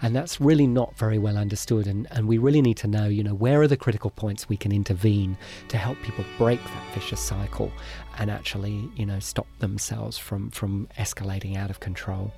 And 0.00 0.14
that's 0.14 0.40
really 0.40 0.66
not 0.66 0.96
very 0.96 1.18
well 1.18 1.36
understood. 1.36 1.86
And, 1.86 2.06
and 2.10 2.28
we 2.28 2.38
really 2.38 2.62
need 2.62 2.76
to 2.78 2.86
know, 2.86 3.06
you 3.06 3.22
know, 3.22 3.34
where 3.34 3.60
are 3.62 3.68
the 3.68 3.76
critical 3.76 4.10
points 4.10 4.48
we 4.48 4.56
can 4.56 4.72
intervene 4.72 5.36
to 5.68 5.76
help 5.76 5.98
people 6.02 6.24
break 6.38 6.62
that 6.62 6.94
vicious 6.94 7.20
cycle 7.20 7.70
and 8.18 8.30
actually, 8.30 8.88
you 8.96 9.06
know, 9.06 9.18
stop 9.18 9.46
themselves 9.58 10.18
from, 10.18 10.50
from 10.50 10.88
escalating 10.98 11.56
out 11.56 11.70
of 11.70 11.80
control. 11.80 12.32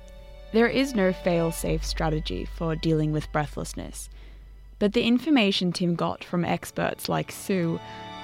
There 0.51 0.67
is 0.67 0.95
no 0.95 1.11
fail 1.11 1.51
safe 1.51 1.83
strategy 1.83 2.45
for 2.45 2.75
dealing 2.75 3.11
with 3.11 3.31
breathlessness. 3.31 4.09
But 4.79 4.93
the 4.93 5.03
information 5.03 5.71
Tim 5.71 5.95
got 5.95 6.23
from 6.23 6.45
experts 6.45 7.09
like 7.09 7.31
Sue 7.31 7.79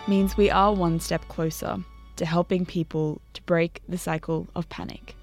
means 0.08 0.38
we 0.38 0.50
are 0.50 0.74
one 0.74 1.00
step 1.00 1.28
closer 1.28 1.78
to 2.18 2.26
helping 2.26 2.66
people 2.66 3.22
to 3.34 3.42
break 3.44 3.82
the 3.88 3.98
cycle 3.98 4.48
of 4.56 4.70
panic. 4.70 5.16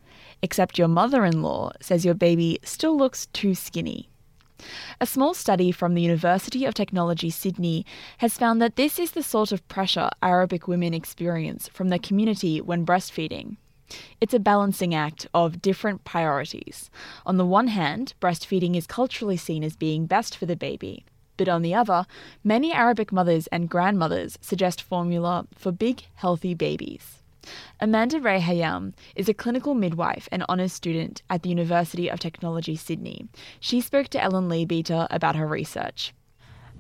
Except 0.43 0.77
your 0.77 0.89
mother 0.89 1.25
in 1.25 1.41
law 1.41 1.71
says 1.81 2.05
your 2.05 2.15
baby 2.15 2.59
still 2.65 2.97
looks 2.97 3.27
too 3.27 3.55
skinny. 3.55 4.09
A 5.01 5.07
small 5.07 5.35
study 5.35 5.73
from 5.73 5.95
the 5.95 6.03
University 6.03 6.65
of 6.65 6.75
Technology 6.75 7.31
Sydney 7.31 7.85
has 8.19 8.39
found 8.39 8.61
that 8.63 8.77
this 8.77 8.99
is 8.99 9.13
the 9.13 9.23
sort 9.23 9.53
of 9.53 9.67
pressure 9.69 10.11
Arabic 10.23 10.69
women 10.69 10.95
experience 10.95 11.69
from 11.69 11.89
their 11.89 11.99
community 11.99 12.61
when 12.61 12.87
breastfeeding. 12.87 13.57
It's 14.21 14.35
a 14.35 14.39
balancing 14.39 14.95
act 14.95 15.27
of 15.35 15.61
different 15.61 16.05
priorities. 16.05 16.91
On 17.27 17.37
the 17.37 17.47
one 17.47 17.69
hand, 17.69 18.15
breastfeeding 18.21 18.77
is 18.77 18.87
culturally 18.87 19.37
seen 19.37 19.63
as 19.63 19.77
being 19.77 20.07
best 20.07 20.37
for 20.37 20.47
the 20.47 20.57
baby. 20.57 21.05
But 21.37 21.49
on 21.49 21.63
the 21.63 21.75
other, 21.75 22.07
many 22.43 22.73
Arabic 22.73 23.13
mothers 23.13 23.47
and 23.49 23.69
grandmothers 23.69 24.39
suggest 24.41 24.81
formula 24.81 25.47
for 25.55 25.73
big, 25.73 26.05
healthy 26.15 26.55
babies. 26.55 27.24
Amanda 27.81 28.19
Rehayem 28.19 28.93
is 29.15 29.29
a 29.29 29.35
clinical 29.35 29.75
midwife 29.75 30.29
and 30.33 30.43
honours 30.49 30.73
student 30.73 31.23
at 31.29 31.43
the 31.43 31.49
University 31.49 32.11
of 32.11 32.21
Technology 32.21 32.77
Sydney. 32.77 33.29
She 33.61 33.81
spoke 33.81 34.09
to 34.09 34.23
Ellen 34.23 34.49
Leabeater 34.49 35.07
about 35.11 35.37
her 35.37 35.47
research. 35.47 36.15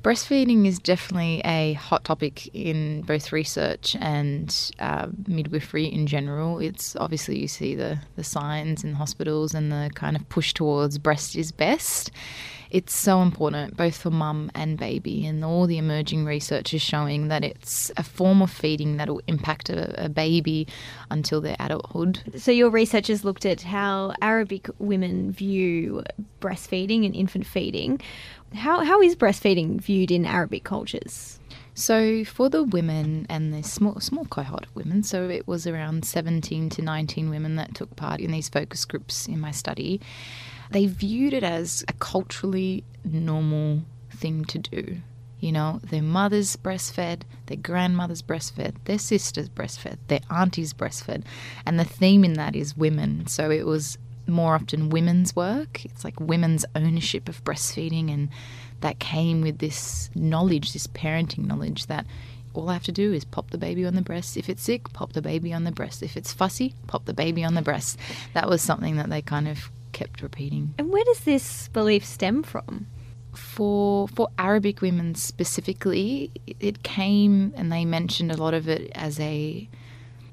Breastfeeding 0.05 0.67
is 0.67 0.79
definitely 0.79 1.41
a 1.47 1.73
hot 1.73 2.05
topic 2.05 2.55
in 2.55 3.01
both 3.07 3.33
research 3.33 3.97
and 4.01 4.71
uh, 4.79 5.07
midwifery 5.27 5.87
in 5.87 6.07
general. 6.07 6.59
It's 6.59 6.95
obviously 6.97 7.39
you 7.39 7.49
see 7.49 7.75
the, 7.75 7.99
the 8.15 8.23
signs 8.23 8.85
in 8.85 8.93
hospitals 8.93 9.55
and 9.55 9.73
the 9.73 9.91
kind 9.95 10.15
of 10.15 10.29
push 10.29 10.53
towards 10.53 10.99
breast 10.99 11.37
is 11.37 11.53
best. 11.53 12.11
It's 12.75 12.93
so 12.93 13.23
important 13.23 13.77
both 13.77 13.97
for 13.97 14.11
mum 14.11 14.51
and 14.55 14.77
baby, 14.77 15.25
and 15.25 15.45
all 15.45 15.67
the 15.67 15.79
emerging 15.79 16.25
research 16.25 16.75
is 16.75 16.83
showing 16.83 17.29
that 17.29 17.45
it's 17.45 17.93
a 17.97 18.03
form 18.03 18.43
of 18.43 18.51
feeding 18.51 18.97
that 18.97 19.09
will 19.09 19.23
impact 19.29 19.71
a, 19.71 20.07
a 20.07 20.09
baby 20.09 20.67
until 21.09 21.41
their 21.41 21.55
adulthood. 21.61 22.21
So, 22.37 22.51
your 22.51 22.71
research 22.71 23.07
has 23.07 23.25
looked 23.25 23.47
at 23.47 23.63
how 23.63 24.15
Arabic 24.21 24.69
women 24.81 25.31
view 25.31 26.03
breastfeeding 26.41 27.07
and 27.07 27.15
infant 27.15 27.47
feeding. 27.47 28.01
How, 28.55 28.85
how 28.85 29.03
is 29.03 29.17
breastfeeding 29.17 29.81
viewed 29.81 30.11
in 30.11 30.25
Arabic 30.25 30.65
cultures? 30.65 31.41
So 31.75 32.25
for 32.25 32.49
the 32.49 32.63
women 32.63 33.27
and 33.29 33.53
the 33.53 33.65
small 33.65 33.99
small 33.99 34.27
cohort 34.27 34.65
of 34.65 34.77
women, 34.77 35.03
so 35.03 35.29
it 35.29 35.49
was 35.49 35.67
around 35.67 36.05
17 36.05 36.71
to 36.71 36.83
19 36.83 37.31
women 37.31 37.57
that 37.57 37.75
took 37.75 37.97
part 37.97 38.21
in 38.21 38.31
these 38.31 38.49
focus 38.49 38.85
groups 38.85 39.27
in 39.27 39.41
my 39.41 39.51
study. 39.51 40.01
They 40.71 40.87
viewed 40.87 41.33
it 41.33 41.43
as 41.43 41.85
a 41.89 41.93
culturally 41.95 42.85
normal 43.05 43.83
thing 44.11 44.45
to 44.47 44.59
do. 44.59 44.99
You 45.41 45.51
know, 45.51 45.81
their 45.91 46.01
mothers 46.01 46.57
breastfed, 46.57 47.23
their 47.47 47.57
grandmothers 47.57 48.23
breastfed, 48.23 48.77
their 48.85 48.99
sisters 48.99 49.49
breastfed, 49.49 49.99
their 50.07 50.21
aunties 50.31 50.73
breastfed, 50.73 51.25
and 51.67 51.79
the 51.79 51.85
theme 51.85 52.25
in 52.25 52.35
that 52.35 52.55
is 52.55 52.77
women. 52.77 53.27
So 53.27 53.51
it 53.51 53.67
was 53.67 53.99
more 54.27 54.55
often 54.55 54.91
women's 54.91 55.35
work. 55.37 55.85
It's 55.85 56.05
like 56.05 56.19
women's 56.21 56.65
ownership 56.75 57.29
of 57.29 57.43
breastfeeding, 57.45 58.13
and 58.13 58.29
that 58.81 58.99
came 58.99 59.41
with 59.41 59.59
this 59.59 60.11
knowledge, 60.15 60.73
this 60.73 60.87
parenting 60.87 61.47
knowledge 61.47 61.87
that 61.87 62.07
all 62.55 62.71
I 62.71 62.75
have 62.75 62.85
to 62.85 62.93
do 62.93 63.13
is 63.13 63.25
pop 63.25 63.51
the 63.51 63.59
baby 63.59 63.85
on 63.85 63.95
the 63.95 64.03
breast. 64.03 64.37
If 64.37 64.49
it's 64.49 64.63
sick, 64.63 64.93
pop 64.93 65.13
the 65.13 65.23
baby 65.23 65.53
on 65.53 65.65
the 65.65 65.73
breast. 65.73 66.03
If 66.03 66.17
it's 66.17 66.33
fussy, 66.33 66.75
pop 66.87 67.05
the 67.05 67.15
baby 67.15 67.45
on 67.45 67.55
the 67.55 67.63
breast. 67.63 67.99
That 68.33 68.49
was 68.49 68.63
something 68.63 68.97
that 68.97 69.11
they 69.11 69.23
kind 69.23 69.49
of 69.49 69.71
kept 69.93 70.23
repeating. 70.23 70.75
And 70.79 70.91
where 70.91 71.05
does 71.05 71.21
this 71.21 71.69
belief 71.69 72.05
stem 72.05 72.43
from? 72.43 72.87
For 73.35 74.07
for 74.07 74.29
Arabic 74.39 74.81
women 74.81 75.17
specifically, 75.17 76.31
it 76.61 76.85
came 76.85 77.53
and 77.57 77.73
they 77.73 77.85
mentioned 77.85 78.31
a 78.31 78.37
lot 78.37 78.55
of 78.55 78.69
it 78.69 78.93
as 78.95 79.19
a 79.19 79.69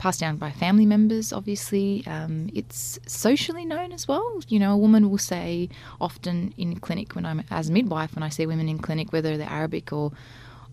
passed 0.01 0.19
down 0.19 0.35
by 0.35 0.49
family 0.49 0.87
members, 0.87 1.31
obviously. 1.31 2.03
Um, 2.07 2.49
it's 2.55 2.97
socially 3.05 3.65
known 3.65 3.91
as 3.91 4.07
well. 4.07 4.41
You 4.47 4.57
know, 4.57 4.73
a 4.73 4.77
woman 4.77 5.11
will 5.11 5.19
say 5.19 5.69
often 6.01 6.55
in 6.57 6.79
clinic 6.79 7.13
when 7.13 7.23
I'm 7.23 7.43
as 7.51 7.69
midwife, 7.69 8.15
when 8.15 8.23
I 8.23 8.29
see 8.29 8.47
women 8.47 8.67
in 8.67 8.79
clinic, 8.79 9.13
whether 9.13 9.37
they're 9.37 9.47
Arabic 9.47 9.93
or, 9.93 10.11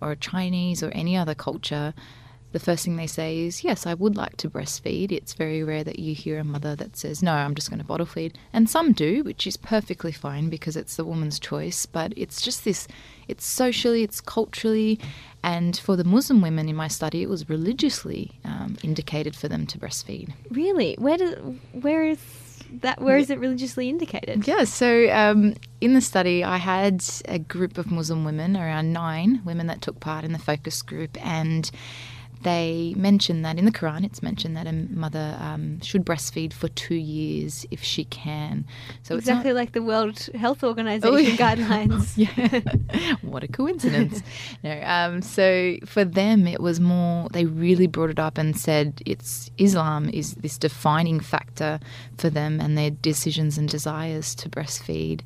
or 0.00 0.14
Chinese 0.14 0.82
or 0.82 0.88
any 0.92 1.14
other 1.14 1.34
culture, 1.34 1.92
the 2.52 2.58
first 2.58 2.84
thing 2.84 2.96
they 2.96 3.06
say 3.06 3.40
is, 3.40 3.62
Yes, 3.62 3.86
I 3.86 3.94
would 3.94 4.16
like 4.16 4.36
to 4.38 4.50
breastfeed. 4.50 5.12
It's 5.12 5.34
very 5.34 5.62
rare 5.62 5.84
that 5.84 5.98
you 5.98 6.14
hear 6.14 6.38
a 6.38 6.44
mother 6.44 6.74
that 6.76 6.96
says, 6.96 7.22
No, 7.22 7.32
I'm 7.32 7.54
just 7.54 7.68
going 7.68 7.80
to 7.80 7.84
bottle 7.84 8.06
feed. 8.06 8.38
And 8.52 8.68
some 8.70 8.92
do, 8.92 9.22
which 9.22 9.46
is 9.46 9.56
perfectly 9.56 10.12
fine 10.12 10.48
because 10.48 10.76
it's 10.76 10.96
the 10.96 11.04
woman's 11.04 11.38
choice. 11.38 11.86
But 11.86 12.12
it's 12.16 12.40
just 12.40 12.64
this 12.64 12.88
it's 13.26 13.44
socially, 13.44 14.02
it's 14.02 14.20
culturally, 14.20 14.98
and 15.42 15.76
for 15.76 15.96
the 15.96 16.04
Muslim 16.04 16.40
women 16.40 16.68
in 16.68 16.76
my 16.76 16.88
study, 16.88 17.22
it 17.22 17.28
was 17.28 17.48
religiously 17.48 18.32
um, 18.44 18.76
indicated 18.82 19.36
for 19.36 19.48
them 19.48 19.66
to 19.66 19.78
breastfeed. 19.78 20.32
Really? 20.50 20.94
Where, 20.98 21.18
do, 21.18 21.58
where 21.72 22.04
is 22.04 22.18
that 22.80 23.00
where 23.00 23.16
is 23.16 23.30
it 23.30 23.38
religiously 23.38 23.88
indicated? 23.88 24.46
Yeah, 24.46 24.64
so 24.64 25.10
um, 25.10 25.54
in 25.80 25.94
the 25.94 26.00
study, 26.00 26.44
I 26.44 26.56
had 26.58 27.04
a 27.26 27.38
group 27.38 27.78
of 27.78 27.90
Muslim 27.90 28.24
women, 28.24 28.56
around 28.56 28.92
nine 28.92 29.42
women 29.44 29.66
that 29.68 29.80
took 29.80 30.00
part 30.00 30.24
in 30.24 30.32
the 30.32 30.38
focus 30.38 30.82
group, 30.82 31.16
and 31.24 31.70
they 32.42 32.94
mention 32.96 33.42
that 33.42 33.58
in 33.58 33.64
the 33.64 33.72
Quran, 33.72 34.04
it's 34.04 34.22
mentioned 34.22 34.56
that 34.56 34.66
a 34.66 34.72
mother 34.72 35.36
um, 35.40 35.80
should 35.80 36.04
breastfeed 36.04 36.52
for 36.52 36.68
two 36.68 36.94
years 36.94 37.66
if 37.70 37.82
she 37.82 38.04
can. 38.04 38.64
So 39.02 39.16
exactly 39.16 39.52
like 39.52 39.72
the 39.72 39.82
World 39.82 40.28
Health 40.34 40.62
Organization 40.62 41.14
oh, 41.14 41.18
yeah. 41.18 41.36
guidelines. 41.36 42.12
yeah, 42.16 43.16
what 43.22 43.42
a 43.42 43.48
coincidence. 43.48 44.22
no, 44.64 44.80
um, 44.84 45.20
so 45.22 45.76
for 45.84 46.04
them, 46.04 46.46
it 46.46 46.60
was 46.60 46.78
more. 46.78 47.28
They 47.30 47.44
really 47.44 47.86
brought 47.86 48.10
it 48.10 48.18
up 48.18 48.38
and 48.38 48.56
said 48.56 49.02
it's 49.04 49.50
Islam 49.58 50.08
is 50.10 50.34
this 50.34 50.58
defining 50.58 51.20
factor 51.20 51.80
for 52.16 52.30
them 52.30 52.60
and 52.60 52.78
their 52.78 52.90
decisions 52.90 53.58
and 53.58 53.68
desires 53.68 54.34
to 54.36 54.48
breastfeed. 54.48 55.22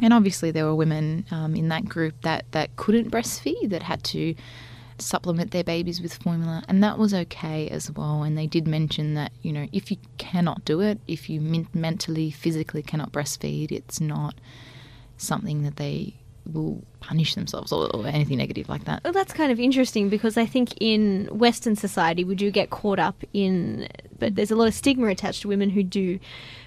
And 0.00 0.12
obviously, 0.12 0.50
there 0.50 0.64
were 0.64 0.74
women 0.74 1.24
um, 1.30 1.54
in 1.54 1.68
that 1.68 1.84
group 1.84 2.14
that 2.22 2.44
that 2.52 2.76
couldn't 2.76 3.10
breastfeed 3.10 3.70
that 3.70 3.82
had 3.82 4.02
to 4.04 4.34
supplement 4.98 5.50
their 5.50 5.64
babies 5.64 6.00
with 6.00 6.14
formula, 6.14 6.62
and 6.68 6.82
that 6.82 6.98
was 6.98 7.12
okay 7.14 7.68
as 7.68 7.90
well. 7.90 8.22
And 8.22 8.36
they 8.36 8.46
did 8.46 8.66
mention 8.66 9.14
that, 9.14 9.32
you 9.42 9.52
know, 9.52 9.66
if 9.72 9.90
you 9.90 9.96
cannot 10.18 10.64
do 10.64 10.80
it, 10.80 11.00
if 11.06 11.28
you 11.28 11.40
mentally, 11.72 12.30
physically 12.30 12.82
cannot 12.82 13.12
breastfeed, 13.12 13.72
it's 13.72 14.00
not 14.00 14.34
something 15.16 15.62
that 15.62 15.76
they 15.76 16.14
will 16.52 16.82
punish 17.00 17.34
themselves 17.34 17.72
or, 17.72 17.94
or, 17.94 18.06
anything 18.06 18.38
negative 18.38 18.68
like 18.68 18.84
that. 18.84 19.02
Well, 19.04 19.12
that's 19.12 19.32
kind 19.32 19.50
of 19.50 19.58
interesting 19.58 20.08
because 20.08 20.36
I 20.36 20.46
think 20.46 20.74
in 20.80 21.26
Western 21.30 21.76
society 21.76 22.24
we 22.24 22.34
do 22.34 22.50
get 22.50 22.70
caught 22.70 22.98
up 22.98 23.24
in, 23.32 23.88
but 24.18 24.34
there's 24.34 24.50
a 24.50 24.56
lot 24.56 24.68
of 24.68 24.74
stigma 24.74 25.06
attached 25.08 25.42
to 25.42 25.48
women 25.48 25.70
who 25.70 25.82
do 25.82 26.18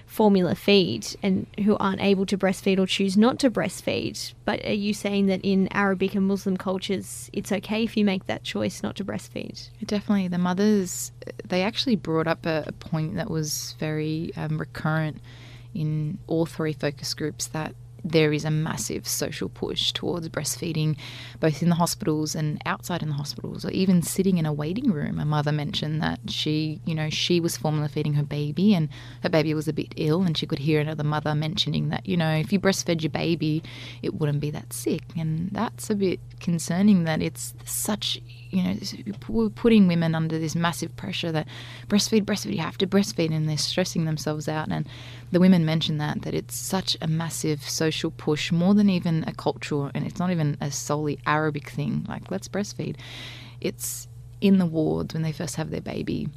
formula 0.06 0.54
feed 0.54 1.06
and 1.22 1.46
who 1.64 1.76
aren't 1.76 2.00
able 2.00 2.24
to 2.26 2.38
breastfeed 2.38 2.78
or 2.78 2.86
choose 2.86 3.16
not 3.16 3.38
to 3.40 3.50
breastfeed. 3.50 4.32
But 4.44 4.64
are 4.64 4.72
you 4.72 4.94
saying 4.94 5.26
that 5.26 5.40
in 5.42 5.68
Arabic 5.72 6.14
and 6.14 6.26
Muslim 6.26 6.56
cultures, 6.56 7.30
it's 7.32 7.52
okay 7.52 7.84
if 7.84 7.96
you 7.96 8.04
make 8.04 8.26
that 8.26 8.42
choice 8.42 8.82
not 8.82 8.96
to 8.96 9.04
breastfeed? 9.04 9.68
Definitely. 9.84 10.28
The 10.28 10.38
mothers, 10.38 11.12
they 11.46 11.62
actually 11.62 11.96
brought 11.96 12.26
up 12.26 12.46
a, 12.46 12.64
a 12.66 12.72
point 12.72 13.16
that 13.16 13.30
was 13.30 13.76
very 13.78 14.32
um, 14.36 14.58
recurrent 14.58 15.18
in 15.74 16.18
all 16.26 16.46
three 16.46 16.72
focus 16.72 17.12
groups 17.14 17.46
that 17.48 17.74
there 18.04 18.32
is 18.32 18.44
a 18.44 18.50
massive 18.50 19.06
social 19.06 19.48
push 19.48 19.92
towards 19.92 20.28
breastfeeding, 20.28 20.96
both 21.40 21.62
in 21.62 21.68
the 21.68 21.74
hospitals 21.74 22.34
and 22.34 22.60
outside 22.64 23.02
in 23.02 23.08
the 23.08 23.14
hospitals, 23.14 23.64
or 23.64 23.70
even 23.70 24.02
sitting 24.02 24.38
in 24.38 24.46
a 24.46 24.52
waiting 24.52 24.90
room. 24.90 25.18
A 25.18 25.24
mother 25.24 25.52
mentioned 25.52 26.00
that 26.00 26.20
she, 26.28 26.80
you 26.84 26.94
know, 26.94 27.10
she 27.10 27.40
was 27.40 27.56
formula 27.56 27.88
feeding 27.88 28.14
her 28.14 28.22
baby 28.22 28.74
and 28.74 28.88
her 29.22 29.28
baby 29.28 29.52
was 29.52 29.68
a 29.68 29.72
bit 29.72 29.92
ill, 29.96 30.22
and 30.22 30.38
she 30.38 30.46
could 30.46 30.60
hear 30.60 30.80
another 30.80 31.04
mother 31.04 31.34
mentioning 31.34 31.88
that, 31.88 32.06
you 32.06 32.16
know, 32.16 32.34
if 32.36 32.52
you 32.52 32.60
breastfed 32.60 33.02
your 33.02 33.10
baby, 33.10 33.62
it 34.02 34.14
wouldn't 34.14 34.40
be 34.40 34.50
that 34.50 34.72
sick. 34.72 35.02
And 35.16 35.50
that's 35.50 35.90
a 35.90 35.94
bit 35.94 36.20
concerning 36.40 37.04
that 37.04 37.20
it's 37.20 37.54
such, 37.64 38.20
you 38.50 38.62
know, 38.62 38.76
we're 39.28 39.48
putting 39.48 39.88
women 39.88 40.14
under 40.14 40.38
this 40.38 40.54
massive 40.54 40.96
pressure 40.96 41.32
that 41.32 41.48
breastfeed, 41.88 42.22
breastfeed, 42.22 42.54
you 42.54 42.60
have 42.60 42.78
to 42.78 42.86
breastfeed, 42.86 43.34
and 43.34 43.48
they're 43.48 43.58
stressing 43.58 44.04
themselves 44.04 44.48
out. 44.48 44.68
And 44.70 44.86
the 45.32 45.40
women 45.40 45.64
mentioned 45.64 46.00
that, 46.00 46.22
that 46.22 46.34
it's 46.34 46.54
such 46.54 46.96
a 47.00 47.08
massive 47.08 47.68
social 47.68 47.87
push, 48.10 48.52
more 48.52 48.74
than 48.74 48.90
even 48.90 49.24
a 49.26 49.32
cultural, 49.32 49.90
and 49.94 50.06
it's 50.06 50.18
not 50.18 50.30
even 50.30 50.56
a 50.60 50.70
solely 50.70 51.18
Arabic 51.26 51.70
thing, 51.70 52.06
like 52.08 52.30
let's 52.30 52.48
breastfeed. 52.48 52.96
It's 53.60 54.08
in 54.40 54.58
the 54.58 54.66
wards 54.66 55.14
when 55.14 55.22
they 55.22 55.32
first 55.32 55.56
have 55.56 55.70
their 55.70 55.80
baby 55.80 56.28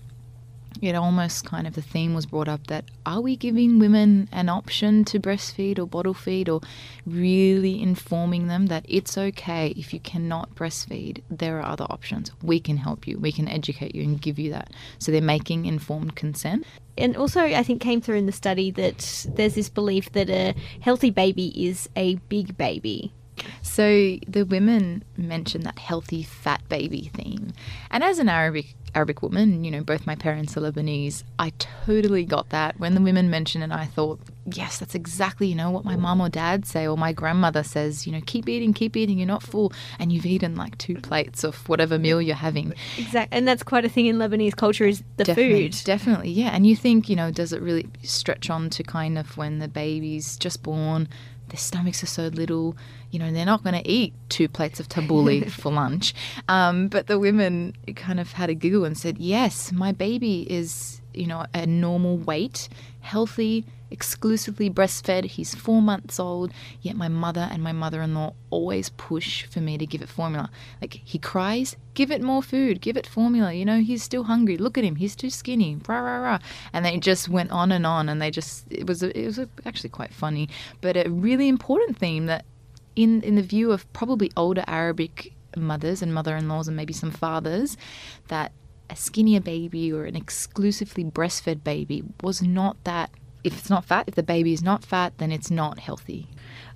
it 0.81 0.95
almost 0.95 1.45
kind 1.45 1.67
of 1.67 1.73
the 1.73 1.81
theme 1.81 2.13
was 2.13 2.25
brought 2.25 2.47
up 2.47 2.67
that 2.67 2.85
are 3.05 3.21
we 3.21 3.35
giving 3.35 3.79
women 3.79 4.27
an 4.31 4.49
option 4.49 5.03
to 5.05 5.19
breastfeed 5.19 5.77
or 5.77 5.85
bottle 5.85 6.13
feed 6.13 6.47
or 6.49 6.61
really 7.05 7.81
informing 7.81 8.47
them 8.47 8.67
that 8.67 8.85
it's 8.87 9.17
okay 9.17 9.73
if 9.77 9.93
you 9.93 9.99
cannot 9.99 10.53
breastfeed 10.55 11.21
there 11.29 11.59
are 11.59 11.71
other 11.71 11.85
options. 11.89 12.31
We 12.41 12.59
can 12.59 12.77
help 12.77 13.07
you. 13.07 13.17
We 13.19 13.31
can 13.31 13.47
educate 13.47 13.95
you 13.95 14.03
and 14.03 14.21
give 14.21 14.39
you 14.39 14.51
that. 14.51 14.71
So 14.99 15.11
they're 15.11 15.21
making 15.21 15.65
informed 15.65 16.15
consent. 16.15 16.65
And 16.97 17.17
also 17.17 17.41
I 17.41 17.63
think 17.63 17.81
came 17.81 18.01
through 18.01 18.17
in 18.17 18.25
the 18.25 18.31
study 18.31 18.71
that 18.71 19.25
there's 19.29 19.55
this 19.55 19.69
belief 19.69 20.11
that 20.13 20.29
a 20.29 20.55
healthy 20.81 21.09
baby 21.09 21.67
is 21.67 21.89
a 21.95 22.15
big 22.29 22.57
baby 22.57 23.13
so 23.61 24.17
the 24.27 24.43
women 24.43 25.03
mentioned 25.17 25.65
that 25.65 25.79
healthy 25.79 26.23
fat 26.23 26.61
baby 26.69 27.11
theme. 27.13 27.53
And 27.89 28.03
as 28.03 28.19
an 28.19 28.29
Arabic 28.29 28.75
Arabic 28.93 29.21
woman, 29.21 29.63
you 29.63 29.71
know, 29.71 29.81
both 29.81 30.05
my 30.05 30.15
parents 30.15 30.57
are 30.57 30.61
Lebanese. 30.61 31.23
I 31.39 31.53
totally 31.59 32.25
got 32.25 32.49
that. 32.49 32.77
When 32.79 32.93
the 32.93 33.01
women 33.01 33.29
mentioned 33.29 33.63
it, 33.63 33.71
I 33.71 33.85
thought, 33.85 34.19
yes, 34.45 34.79
that's 34.79 34.95
exactly, 34.95 35.47
you 35.47 35.55
know, 35.55 35.71
what 35.71 35.85
my 35.85 35.95
mom 35.95 36.19
or 36.19 36.27
dad 36.27 36.65
say 36.65 36.85
or 36.85 36.97
my 36.97 37.13
grandmother 37.13 37.63
says, 37.63 38.05
you 38.05 38.11
know, 38.11 38.19
keep 38.25 38.49
eating, 38.49 38.73
keep 38.73 38.97
eating, 38.97 39.17
you're 39.17 39.27
not 39.27 39.43
full. 39.43 39.71
And 39.97 40.11
you've 40.11 40.25
eaten 40.25 40.55
like 40.55 40.77
two 40.77 40.95
plates 40.95 41.45
of 41.45 41.69
whatever 41.69 41.97
meal 41.97 42.21
you're 42.21 42.35
having. 42.35 42.73
Exactly. 42.97 43.37
And 43.37 43.47
that's 43.47 43.63
quite 43.63 43.85
a 43.85 43.89
thing 43.89 44.07
in 44.07 44.17
Lebanese 44.17 44.57
culture 44.57 44.85
is 44.85 45.03
the 45.15 45.23
definitely, 45.23 45.71
food. 45.71 45.85
Definitely, 45.85 46.31
yeah. 46.31 46.49
And 46.49 46.67
you 46.67 46.75
think, 46.75 47.07
you 47.07 47.15
know, 47.15 47.31
does 47.31 47.53
it 47.53 47.61
really 47.61 47.87
stretch 48.03 48.49
on 48.49 48.69
to 48.71 48.83
kind 48.83 49.17
of 49.17 49.37
when 49.37 49.59
the 49.59 49.69
baby's 49.69 50.35
just 50.37 50.63
born, 50.63 51.07
their 51.51 51.59
stomachs 51.59 52.01
are 52.01 52.07
so 52.07 52.27
little, 52.27 52.75
you 53.11 53.19
know, 53.19 53.31
they're 53.31 53.45
not 53.45 53.63
going 53.63 53.75
to 53.75 53.87
eat 53.89 54.13
two 54.29 54.47
plates 54.47 54.79
of 54.79 54.87
tabbouleh 54.87 55.51
for 55.61 55.71
lunch. 55.71 56.13
Um, 56.47 56.87
but 56.87 57.07
the 57.07 57.19
women 57.19 57.75
kind 57.95 58.19
of 58.19 58.31
had 58.31 58.49
a 58.49 58.53
giggle 58.53 58.85
and 58.85 58.97
said, 58.97 59.17
yes, 59.17 59.71
my 59.71 59.91
baby 59.91 60.47
is, 60.49 61.00
you 61.13 61.27
know, 61.27 61.45
a 61.53 61.65
normal 61.65 62.17
weight, 62.17 62.69
healthy, 63.01 63.65
exclusively 63.89 64.69
breastfed. 64.69 65.25
He's 65.25 65.53
four 65.53 65.81
months 65.81 66.19
old, 66.19 66.51
yet 66.81 66.95
my 66.95 67.09
mother 67.09 67.49
and 67.51 67.61
my 67.61 67.73
mother 67.73 68.01
in 68.01 68.15
law 68.15 68.33
always 68.49 68.89
push 68.89 69.45
for 69.45 69.59
me 69.59 69.77
to 69.77 69.85
give 69.85 70.01
it 70.01 70.09
formula. 70.09 70.49
Like, 70.79 71.01
he 71.03 71.19
cries, 71.19 71.75
give 71.93 72.09
it 72.09 72.21
more 72.21 72.41
food, 72.41 72.81
give 72.81 72.95
it 72.95 73.05
formula. 73.05 73.51
You 73.53 73.65
know, 73.65 73.81
he's 73.81 74.01
still 74.01 74.23
hungry. 74.23 74.57
Look 74.57 74.77
at 74.77 74.83
him, 74.83 74.95
he's 74.95 75.15
too 75.15 75.29
skinny. 75.29 75.77
Rah, 75.87 75.99
rah, 75.99 76.17
rah. 76.17 76.39
And 76.71 76.85
they 76.85 76.97
just 76.97 77.27
went 77.27 77.51
on 77.51 77.71
and 77.71 77.85
on, 77.85 78.07
and 78.07 78.21
they 78.21 78.31
just, 78.31 78.65
it 78.71 78.87
was, 78.87 79.03
a, 79.03 79.17
it 79.17 79.25
was 79.25 79.39
a, 79.39 79.49
actually 79.65 79.89
quite 79.89 80.13
funny, 80.13 80.47
but 80.79 80.95
a 80.95 81.09
really 81.09 81.49
important 81.49 81.97
theme 81.97 82.27
that, 82.27 82.45
in, 82.95 83.21
in 83.23 83.35
the 83.35 83.41
view 83.41 83.71
of 83.71 83.91
probably 83.93 84.31
older 84.37 84.63
Arabic 84.67 85.33
mothers 85.57 86.01
and 86.01 86.13
mother 86.13 86.37
in 86.37 86.47
laws, 86.47 86.69
and 86.69 86.77
maybe 86.77 86.93
some 86.93 87.11
fathers, 87.11 87.75
that 88.29 88.53
a 88.91 88.95
skinnier 88.95 89.39
baby 89.39 89.91
or 89.91 90.05
an 90.05 90.15
exclusively 90.15 91.03
breastfed 91.03 91.63
baby 91.63 92.03
was 92.21 92.41
not 92.41 92.83
that 92.83 93.09
if 93.43 93.57
it's 93.57 93.69
not 93.69 93.85
fat, 93.85 94.05
if 94.07 94.15
the 94.15 94.23
baby 94.23 94.53
is 94.53 94.61
not 94.61 94.83
fat, 94.83 95.13
then 95.17 95.31
it's 95.31 95.49
not 95.49 95.79
healthy. 95.79 96.27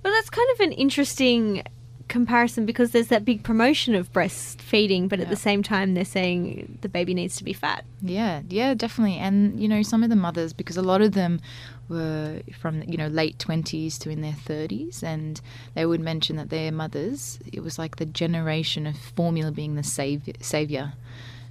Well, 0.02 0.12
that's 0.12 0.30
kind 0.30 0.48
of 0.54 0.60
an 0.60 0.72
interesting 0.72 1.62
comparison 2.08 2.66
because 2.66 2.92
there's 2.92 3.08
that 3.08 3.24
big 3.24 3.42
promotion 3.42 3.94
of 3.94 4.12
breastfeeding, 4.12 5.08
but 5.08 5.20
at 5.20 5.28
the 5.28 5.36
same 5.36 5.62
time, 5.62 5.94
they're 5.94 6.04
saying 6.04 6.78
the 6.82 6.88
baby 6.88 7.14
needs 7.14 7.36
to 7.36 7.44
be 7.44 7.52
fat. 7.52 7.84
Yeah, 8.00 8.42
yeah, 8.48 8.74
definitely. 8.74 9.16
And, 9.16 9.60
you 9.60 9.68
know, 9.68 9.82
some 9.82 10.02
of 10.02 10.10
the 10.10 10.16
mothers, 10.16 10.52
because 10.52 10.76
a 10.76 10.82
lot 10.82 11.02
of 11.02 11.12
them 11.12 11.40
were 11.88 12.42
from, 12.58 12.82
you 12.82 12.96
know, 12.96 13.08
late 13.08 13.38
20s 13.38 13.98
to 13.98 14.10
in 14.10 14.22
their 14.22 14.32
30s, 14.32 15.02
and 15.02 15.40
they 15.74 15.86
would 15.86 16.00
mention 16.00 16.36
that 16.36 16.50
their 16.50 16.70
mothers, 16.70 17.38
it 17.52 17.60
was 17.60 17.78
like 17.78 17.96
the 17.96 18.06
generation 18.06 18.86
of 18.86 18.96
formula 18.96 19.50
being 19.50 19.74
the 19.74 19.82
savior. 19.82 20.34
savior. 20.40 20.94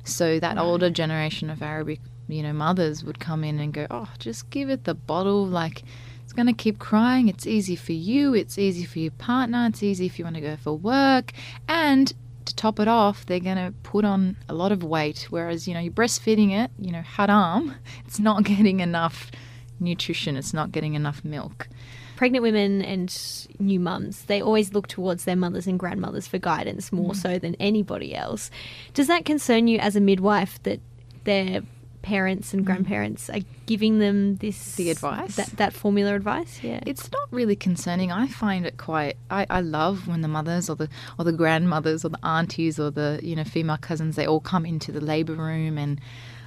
So 0.05 0.39
that 0.39 0.55
right. 0.55 0.63
older 0.63 0.89
generation 0.89 1.49
of 1.49 1.61
Arabic 1.61 1.99
you 2.27 2.41
know, 2.41 2.53
mothers 2.53 3.03
would 3.03 3.19
come 3.19 3.43
in 3.43 3.59
and 3.59 3.73
go, 3.73 3.87
oh, 3.89 4.09
just 4.19 4.49
give 4.49 4.69
it 4.69 4.83
the 4.83 4.93
bottle. 4.95 5.45
Like, 5.45 5.83
it's 6.23 6.33
going 6.33 6.47
to 6.47 6.53
keep 6.53 6.79
crying. 6.79 7.27
It's 7.27 7.45
easy 7.45 7.75
for 7.75 7.93
you. 7.93 8.33
It's 8.33 8.57
easy 8.57 8.83
for 8.83 8.99
your 8.99 9.11
partner. 9.11 9.67
It's 9.67 9.83
easy 9.83 10.05
if 10.05 10.17
you 10.17 10.25
want 10.25 10.35
to 10.35 10.41
go 10.41 10.55
for 10.55 10.73
work. 10.73 11.33
And 11.67 12.11
to 12.45 12.55
top 12.55 12.79
it 12.79 12.87
off, 12.87 13.25
they're 13.25 13.39
going 13.39 13.57
to 13.57 13.73
put 13.83 14.05
on 14.05 14.37
a 14.49 14.53
lot 14.53 14.71
of 14.71 14.83
weight. 14.83 15.27
Whereas, 15.29 15.67
you 15.67 15.73
know, 15.73 15.79
you're 15.79 15.93
breastfeeding 15.93 16.51
it, 16.51 16.71
you 16.79 16.91
know, 16.91 17.01
haram, 17.01 17.75
it's 18.05 18.19
not 18.19 18.43
getting 18.43 18.79
enough 18.79 19.31
nutrition, 19.79 20.35
it's 20.37 20.53
not 20.53 20.71
getting 20.71 20.93
enough 20.93 21.23
milk. 21.23 21.67
Pregnant 22.15 22.43
women 22.43 22.81
and 22.81 23.47
new 23.59 23.79
mums, 23.79 24.23
they 24.25 24.41
always 24.41 24.73
look 24.73 24.87
towards 24.87 25.25
their 25.25 25.35
mothers 25.35 25.67
and 25.67 25.77
grandmothers 25.77 26.27
for 26.27 26.37
guidance 26.37 26.91
more 26.91 27.11
Mm. 27.11 27.15
so 27.15 27.39
than 27.39 27.55
anybody 27.55 28.15
else. 28.15 28.49
Does 28.93 29.07
that 29.07 29.25
concern 29.25 29.67
you 29.67 29.79
as 29.79 29.95
a 29.95 30.01
midwife 30.01 30.61
that 30.63 30.79
their 31.25 31.61
parents 32.01 32.53
and 32.53 32.63
grandparents 32.63 33.31
are 33.31 33.39
giving 33.65 33.97
them 33.97 34.35
this 34.37 34.73
Mm. 34.73 34.75
The 34.75 34.89
advice? 34.91 35.35
that, 35.37 35.49
that 35.57 35.73
formula 35.73 36.13
advice? 36.15 36.59
Yeah. 36.61 36.79
It's 36.85 37.11
not 37.11 37.27
really 37.31 37.55
concerning. 37.55 38.11
I 38.11 38.27
find 38.27 38.65
it 38.65 38.77
quite. 38.77 39.17
I, 39.31 39.47
I 39.49 39.61
love 39.61 40.07
when 40.07 40.21
the 40.21 40.27
mothers 40.27 40.69
or 40.69 40.75
the 40.75 40.87
or 41.17 41.25
the 41.25 41.33
grandmothers 41.33 42.05
or 42.05 42.09
the 42.09 42.23
aunties 42.23 42.79
or 42.79 42.91
the 42.91 43.19
you 43.23 43.35
know 43.35 43.43
female 43.43 43.77
cousins 43.77 44.15
they 44.17 44.27
all 44.27 44.39
come 44.39 44.65
into 44.67 44.91
the 44.91 45.01
labour 45.01 45.33
room 45.33 45.77
and 45.79 45.99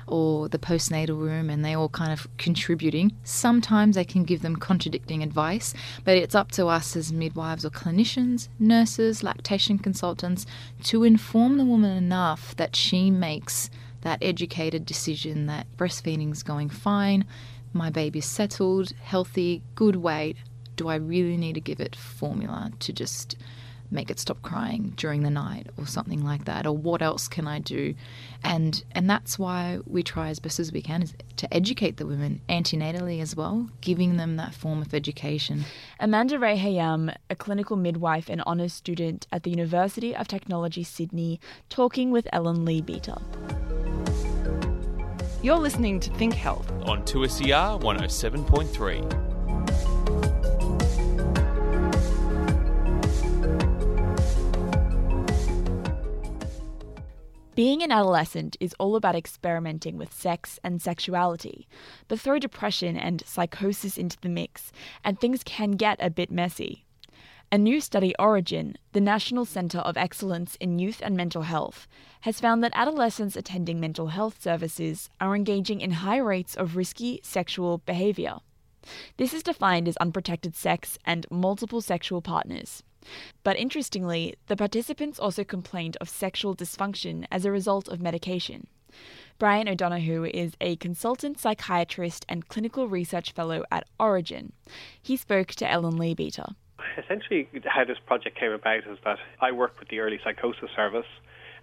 or 0.09 0.49
the 0.49 0.59
postnatal 0.59 1.19
room 1.19 1.51
and 1.51 1.65
they 1.65 1.75
all 1.75 1.89
kind 1.89 2.13
of 2.13 2.27
contributing. 2.39 3.13
Sometimes 3.25 3.97
I 3.97 4.05
can 4.05 4.25
give 4.25 4.43
them 4.43 4.57
contradicting 4.57 5.23
advice, 5.23 5.75
but 6.05 6.17
it's 6.17 6.35
up 6.35 6.51
to 6.53 6.67
us 6.67 6.97
as 6.97 7.13
midwives 7.13 7.65
or 7.65 7.71
clinicians, 7.71 8.49
nurses, 8.59 9.23
lactation 9.23 9.79
consultants 9.79 10.47
to 10.85 11.05
inform 11.05 11.59
the 11.59 11.65
woman 11.65 11.97
enough 11.97 12.57
that 12.57 12.75
she 12.75 13.11
makes 13.11 13.71
that 14.03 14.23
educated 14.23 14.87
decision 14.87 15.47
that 15.47 15.67
breastfeeding's 15.77 16.43
going 16.43 16.69
fine, 16.69 17.25
my 17.73 17.91
baby's 17.91 18.27
settled, 18.27 18.93
healthy, 19.03 19.63
good 19.75 19.97
weight. 19.97 20.37
Do 20.77 20.89
I 20.89 20.95
really 20.95 21.37
need 21.37 21.55
to 21.55 21.61
give 21.61 21.81
it 21.81 21.97
formula 21.97 22.71
to 22.79 22.93
just 22.93 23.37
make 23.91 24.11
it 24.11 24.19
stop 24.19 24.41
crying 24.43 24.93
during 24.97 25.23
the 25.23 25.31
night 25.31 25.67
or 25.77 25.87
something 25.87 26.25
like 26.25 26.45
that 26.45 26.67
or 26.67 26.77
what 26.77 27.03
else 27.03 27.29
can 27.29 27.47
I 27.47 27.59
do 27.59 27.95
and 28.45 28.83
and 28.93 29.09
that's 29.09 29.39
why 29.39 29.79
we 29.87 30.03
try 30.03 30.29
as 30.29 30.39
best 30.39 30.61
as 30.61 30.73
we 30.73 30.83
can 30.83 31.03
is 31.03 31.15
to 31.37 31.53
educate 31.55 31.97
the 31.97 32.07
women 32.07 32.41
antenatally 32.49 33.21
as 33.21 33.35
well 33.35 33.69
giving 33.81 34.17
them 34.17 34.37
that 34.37 34.55
form 34.55 34.83
of 34.83 34.95
education 34.95 35.65
Amanda 36.01 36.39
Rehayem, 36.39 37.15
a 37.29 37.35
clinical 37.37 37.77
midwife 37.77 38.29
and 38.29 38.41
honours 38.43 38.73
student 38.73 39.27
at 39.33 39.43
the 39.43 39.51
University 39.51 40.15
of 40.15 40.29
Technology 40.29 40.85
Sydney, 40.85 41.41
talking 41.69 42.11
with 42.11 42.29
Ellen 42.33 42.65
Leabeater. 42.65 43.21
You're 45.43 45.57
listening 45.57 46.01
to 46.01 46.11
Think 46.15 46.35
Health. 46.35 46.71
on 46.83 47.03
2SER 47.03 47.81
107.3. 47.81 49.28
Being 57.59 57.83
an 57.83 57.91
adolescent 57.91 58.57
is 58.61 58.73
all 58.79 58.95
about 58.95 59.17
experimenting 59.17 59.99
with 59.99 60.15
sex 60.15 60.61
and 60.63 60.81
sexuality, 60.81 61.67
but 62.07 62.21
throw 62.21 62.39
depression 62.39 62.97
and 62.97 63.21
psychosis 63.27 63.99
into 63.99 64.17
the 64.21 64.29
mix, 64.29 64.71
and 65.03 65.19
things 65.19 65.43
can 65.43 65.73
get 65.73 65.99
a 65.99 66.09
bit 66.09 66.31
messy. 66.31 66.85
A 67.51 67.59
new 67.59 67.81
study, 67.81 68.15
Orygen, 68.17 68.77
the 68.93 69.01
National 69.01 69.45
Centre 69.45 69.81
of 69.81 69.97
Excellence 69.97 70.57
in 70.61 70.79
Youth 70.79 71.01
and 71.03 71.17
Mental 71.17 71.43
Health, 71.43 71.89
has 72.21 72.39
found 72.39 72.63
that 72.63 72.71
adolescents 72.77 73.35
attending 73.35 73.81
mental 73.81 74.07
health 74.07 74.41
services 74.41 75.11
are 75.21 75.35
engaging 75.35 75.81
in 75.81 75.91
high 75.91 76.19
rates 76.19 76.55
of 76.55 76.77
risky 76.77 77.19
sexual 77.25 77.79
behaviour. 77.79 78.37
This 79.17 79.35
is 79.35 79.43
defined 79.43 79.89
as 79.89 79.97
unprotected 79.97 80.55
sex 80.55 80.97
and 81.05 81.27
multiple 81.29 81.81
sexual 81.81 82.23
partners. 82.23 82.85
But 83.43 83.57
interestingly, 83.57 84.35
the 84.47 84.57
participants 84.57 85.19
also 85.19 85.45
complained 85.45 85.97
of 86.01 86.09
sexual 86.09 86.55
dysfunction 86.55 87.27
as 87.31 87.45
a 87.45 87.53
result 87.53 87.89
of 87.89 88.01
medication. 88.01 88.67
Brian 89.39 89.69
O'Donoghue 89.69 90.25
is 90.25 90.55
a 90.61 90.77
consultant 90.77 91.39
psychiatrist 91.39 92.27
and 92.29 92.49
clinical 92.49 92.89
research 92.89 93.33
fellow 93.33 93.63
at 93.71 93.87
Orygen. 94.01 94.51
He 95.01 95.17
spoke 95.17 95.49
to 95.49 95.71
Ellen 95.71 95.97
Lee. 95.97 96.17
Essentially, 96.97 97.49
how 97.65 97.85
this 97.85 97.99
project 98.07 98.39
came 98.39 98.51
about 98.51 98.79
is 98.79 98.99
that 99.05 99.19
I 99.41 99.53
work 99.53 99.79
with 99.79 99.89
the 99.89 100.01
early 100.01 100.19
psychosis 100.25 100.71
service 100.75 101.07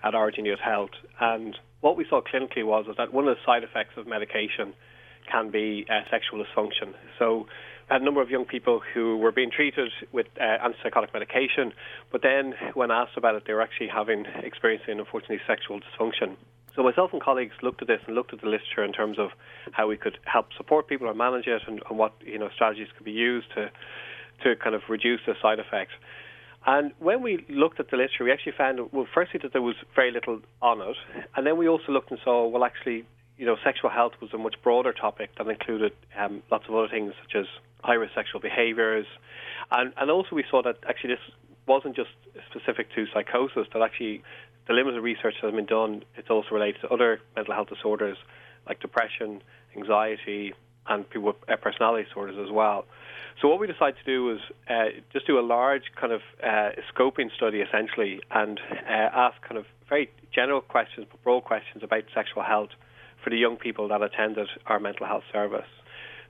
at 0.04 0.14
Orygen 0.14 0.46
Youth 0.46 0.60
Health, 0.60 0.92
and 1.20 1.58
what 1.82 1.98
we 1.98 2.06
saw 2.10 2.22
clinically 2.22 2.66
was 2.66 2.86
that 2.98 3.14
one 3.14 3.28
of 3.28 3.36
the 3.36 3.42
side 3.46 3.64
effects 3.64 3.98
of 3.98 4.08
medication 4.08 4.74
can 5.30 5.50
be 5.50 5.86
uh, 5.90 6.02
sexual 6.10 6.44
dysfunction. 6.44 6.94
So, 7.20 7.48
a 7.90 8.00
number 8.00 8.22
of 8.22 8.30
young 8.30 8.46
people 8.46 8.82
who 8.94 9.18
were 9.18 9.32
being 9.32 9.52
treated 9.52 9.92
with 10.12 10.28
uh, 10.40 10.44
antipsychotic 10.44 11.14
medication, 11.14 11.72
but 12.12 12.22
then 12.22 12.54
when 12.74 12.92
asked 12.92 13.18
about 13.18 13.36
it, 13.36 13.44
they 13.46 13.54
were 13.54 13.62
actually 13.62 13.88
having 13.88 14.26
experiencing 14.44 15.00
unfortunately 15.00 15.40
sexual 15.48 15.80
dysfunction. 15.80 16.36
So 16.76 16.84
myself 16.84 17.14
and 17.14 17.22
colleagues 17.22 17.54
looked 17.62 17.82
at 17.82 17.88
this 17.88 18.02
and 18.06 18.16
looked 18.16 18.34
at 18.34 18.42
the 18.42 18.48
literature 18.48 18.84
in 18.84 18.92
terms 18.92 19.18
of 19.18 19.30
how 19.72 19.88
we 19.88 19.98
could 19.98 20.18
help 20.26 20.48
support 20.58 20.88
people 20.88 21.08
or 21.08 21.14
manage 21.14 21.48
it, 21.48 21.62
and, 21.68 21.82
and 21.90 21.98
what 21.98 22.14
you 22.26 22.38
know 22.38 22.50
strategies 22.54 22.88
could 22.96 23.06
be 23.06 23.12
used 23.12 23.48
to 23.56 23.72
to 24.44 24.56
kind 24.58 24.76
of 24.76 24.82
reduce 24.90 25.22
the 25.26 25.34
side 25.42 25.60
effects. 25.60 25.94
And 26.66 26.92
when 27.00 27.22
we 27.22 27.46
looked 27.48 27.80
at 27.80 27.92
the 27.92 27.98
literature, 27.98 28.24
we 28.24 28.32
actually 28.32 28.54
found, 28.58 28.80
well, 28.92 29.08
firstly, 29.14 29.40
that 29.44 29.54
there 29.54 29.62
was 29.62 29.76
very 29.96 30.12
little 30.12 30.42
on 30.62 30.82
it. 30.82 30.98
And 31.36 31.46
then 31.46 31.58
we 31.58 31.68
also 31.68 31.92
looked 31.92 32.10
and 32.10 32.20
saw, 32.24 32.48
well, 32.48 32.66
actually, 32.66 33.06
you 33.38 33.46
know, 33.46 33.56
sexual 33.64 33.92
health 33.92 34.14
was 34.20 34.34
a 34.34 34.38
much 34.38 34.56
broader 34.64 34.92
topic 34.92 35.30
that 35.38 35.48
included 35.48 35.94
um, 36.18 36.42
lots 36.50 36.66
of 36.68 36.74
other 36.74 36.88
things, 36.88 37.14
such 37.22 37.36
as 37.36 37.46
high 37.86 37.94
risk 37.94 38.14
sexual 38.14 38.42
behaviors. 38.42 39.06
And, 39.72 39.94
and 39.98 40.12
also, 40.12 40.36
we 40.36 40.44
saw 40.50 40.62
that 40.64 40.78
actually 40.88 41.12
this 41.16 41.26
wasn't 41.68 41.96
just 41.96 42.10
specific 42.50 42.94
to 42.96 43.06
psychosis, 43.14 43.68
that 43.74 43.82
actually 43.82 44.22
the 44.68 44.74
limited 44.74 45.02
research 45.02 45.36
that 45.42 45.48
has 45.48 45.56
been 45.56 45.66
done, 45.66 46.04
it's 46.16 46.30
also 46.30 46.50
related 46.52 46.82
to 46.82 46.88
other 46.90 47.20
mental 47.36 47.54
health 47.54 47.70
disorders 47.70 48.18
like 48.68 48.80
depression, 48.80 49.42
anxiety, 49.76 50.54
and 50.88 51.10
people 51.10 51.28
with 51.28 51.36
uh, 51.48 51.56
personality 51.56 52.04
disorders 52.08 52.36
as 52.44 52.52
well. 52.52 52.86
So 53.42 53.48
what 53.48 53.60
we 53.60 53.68
decided 53.68 53.96
to 54.04 54.06
do 54.06 54.24
was 54.24 54.40
uh, 54.70 54.86
just 55.12 55.28
do 55.28 55.38
a 55.38 55.42
large 55.42 55.84
kind 56.00 56.14
of 56.14 56.22
uh, 56.44 56.70
scoping 56.94 57.34
study 57.36 57.60
essentially, 57.62 58.22
and 58.32 58.60
uh, 58.88 59.10
ask 59.28 59.42
kind 59.42 59.58
of 59.58 59.66
very 59.90 60.10
general 60.34 60.62
questions, 60.62 61.06
but 61.12 61.22
broad 61.24 61.44
questions 61.44 61.84
about 61.84 62.04
sexual 62.14 62.44
health 62.44 62.70
for 63.24 63.30
the 63.30 63.38
young 63.38 63.58
people 63.58 63.88
that 63.90 64.02
attended 64.02 64.48
our 64.68 64.80
mental 64.80 65.06
health 65.06 65.24
service. 65.32 65.68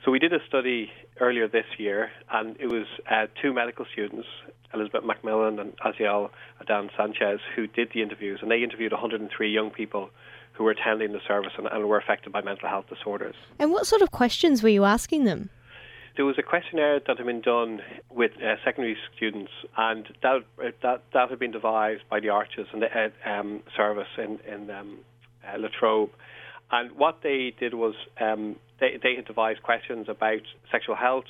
So 0.04 0.12
we 0.12 0.20
did 0.20 0.34
a 0.34 0.40
study 0.48 0.92
earlier 1.20 1.48
this 1.48 1.66
year, 1.78 2.12
and 2.32 2.56
it 2.60 2.68
was 2.68 2.86
uh, 3.10 3.28
two 3.42 3.54
medical 3.54 3.86
students, 3.92 4.28
Elizabeth 4.74 5.04
Macmillan 5.04 5.60
and 5.60 5.74
Aziel 5.80 6.30
Adan 6.62 6.90
Sanchez, 6.98 7.40
who 7.56 7.68
did 7.68 7.90
the 7.94 8.02
interviews, 8.02 8.40
and 8.42 8.52
they 8.52 8.62
interviewed 8.62 8.92
103 8.92 9.52
young 9.52 9.72
people 9.72 10.10
who 10.54 10.64
were 10.64 10.72
attending 10.72 11.12
the 11.12 11.20
service 11.28 11.52
and, 11.58 11.68
and 11.68 11.88
were 11.88 11.98
affected 11.98 12.32
by 12.32 12.42
mental 12.42 12.70
health 12.70 12.86
disorders. 12.90 13.36
And 13.60 13.72
what 13.72 13.88
sort 13.88 14.02
of 14.02 14.12
questions 14.12 14.64
were 14.64 14.70
you 14.70 14.84
asking 14.86 15.26
them? 15.26 15.50
There 16.16 16.26
was 16.26 16.38
a 16.38 16.44
questionnaire 16.44 17.02
that 17.06 17.18
had 17.18 17.26
been 17.26 17.42
done 17.42 17.82
with 18.10 18.32
uh, 18.42 18.56
secondary 18.64 18.96
students, 19.16 19.52
and 19.76 20.08
that 20.24 20.44
that 20.82 21.04
that 21.14 21.30
had 21.30 21.40
been 21.40 21.52
devised 21.52 22.04
by 22.10 22.22
the 22.22 22.30
Arches 22.30 22.68
and 22.72 22.82
the 22.82 22.88
uh, 22.88 23.10
um, 23.30 23.64
service 23.76 24.08
in 24.18 24.40
in 24.48 24.70
um, 24.70 25.00
uh, 25.46 25.58
La 25.60 25.68
Trobe. 25.78 26.12
And 26.72 26.94
what 26.94 27.20
they 27.22 27.54
did 27.60 27.74
was 27.74 27.96
um, 28.22 28.56
they 28.80 29.16
had 29.16 29.26
devised 29.26 29.64
questions 29.64 30.08
about 30.10 30.42
sexual 30.72 30.96
health, 30.96 31.26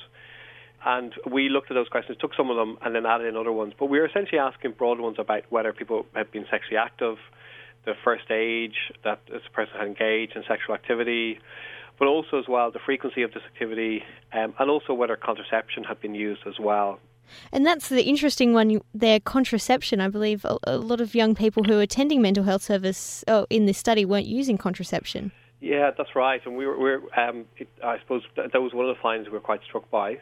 and 0.84 1.12
we 1.30 1.48
looked 1.48 1.70
at 1.70 1.74
those 1.74 1.88
questions, 1.88 2.18
took 2.20 2.34
some 2.34 2.50
of 2.50 2.56
them, 2.56 2.78
and 2.82 2.94
then 2.94 3.06
added 3.06 3.26
in 3.26 3.36
other 3.36 3.52
ones. 3.52 3.72
But 3.78 3.86
we 3.86 3.98
were 3.98 4.06
essentially 4.06 4.38
asking 4.38 4.72
broad 4.72 5.00
ones 5.00 5.16
about 5.18 5.44
whether 5.50 5.72
people 5.72 6.06
had 6.14 6.30
been 6.30 6.46
sexually 6.50 6.76
active, 6.76 7.16
the 7.84 7.94
first 8.04 8.30
age 8.30 8.92
that 9.04 9.20
this 9.30 9.42
person 9.52 9.74
had 9.78 9.86
engaged 9.86 10.36
in 10.36 10.42
sexual 10.48 10.74
activity, 10.74 11.38
but 11.98 12.08
also 12.08 12.38
as 12.38 12.46
well 12.48 12.70
the 12.70 12.78
frequency 12.84 13.22
of 13.22 13.32
this 13.32 13.42
activity, 13.44 14.02
um, 14.32 14.54
and 14.58 14.70
also 14.70 14.92
whether 14.92 15.16
contraception 15.16 15.84
had 15.84 16.00
been 16.00 16.14
used 16.14 16.42
as 16.46 16.58
well. 16.58 17.00
And 17.52 17.66
that's 17.66 17.88
the 17.88 18.04
interesting 18.04 18.52
one 18.52 18.80
there, 18.94 19.18
contraception. 19.18 20.00
I 20.00 20.08
believe 20.08 20.44
a, 20.44 20.58
a 20.64 20.78
lot 20.78 21.00
of 21.00 21.14
young 21.14 21.34
people 21.34 21.64
who 21.64 21.78
are 21.78 21.82
attending 21.82 22.22
mental 22.22 22.44
health 22.44 22.62
service 22.62 23.24
oh, 23.26 23.46
in 23.50 23.66
this 23.66 23.78
study 23.78 24.04
weren't 24.04 24.26
using 24.26 24.58
contraception. 24.58 25.32
Yeah, 25.60 25.90
that's 25.96 26.14
right. 26.14 26.40
And 26.44 26.56
we 26.56 26.66
were, 26.66 26.76
we 26.76 26.90
were 26.90 27.18
um, 27.18 27.46
it, 27.56 27.68
I 27.82 27.98
suppose 28.00 28.22
that, 28.36 28.52
that 28.52 28.60
was 28.60 28.74
one 28.74 28.88
of 28.88 28.94
the 28.94 29.00
findings 29.02 29.28
we 29.28 29.34
were 29.34 29.40
quite 29.40 29.60
struck 29.66 29.90
by. 29.90 30.18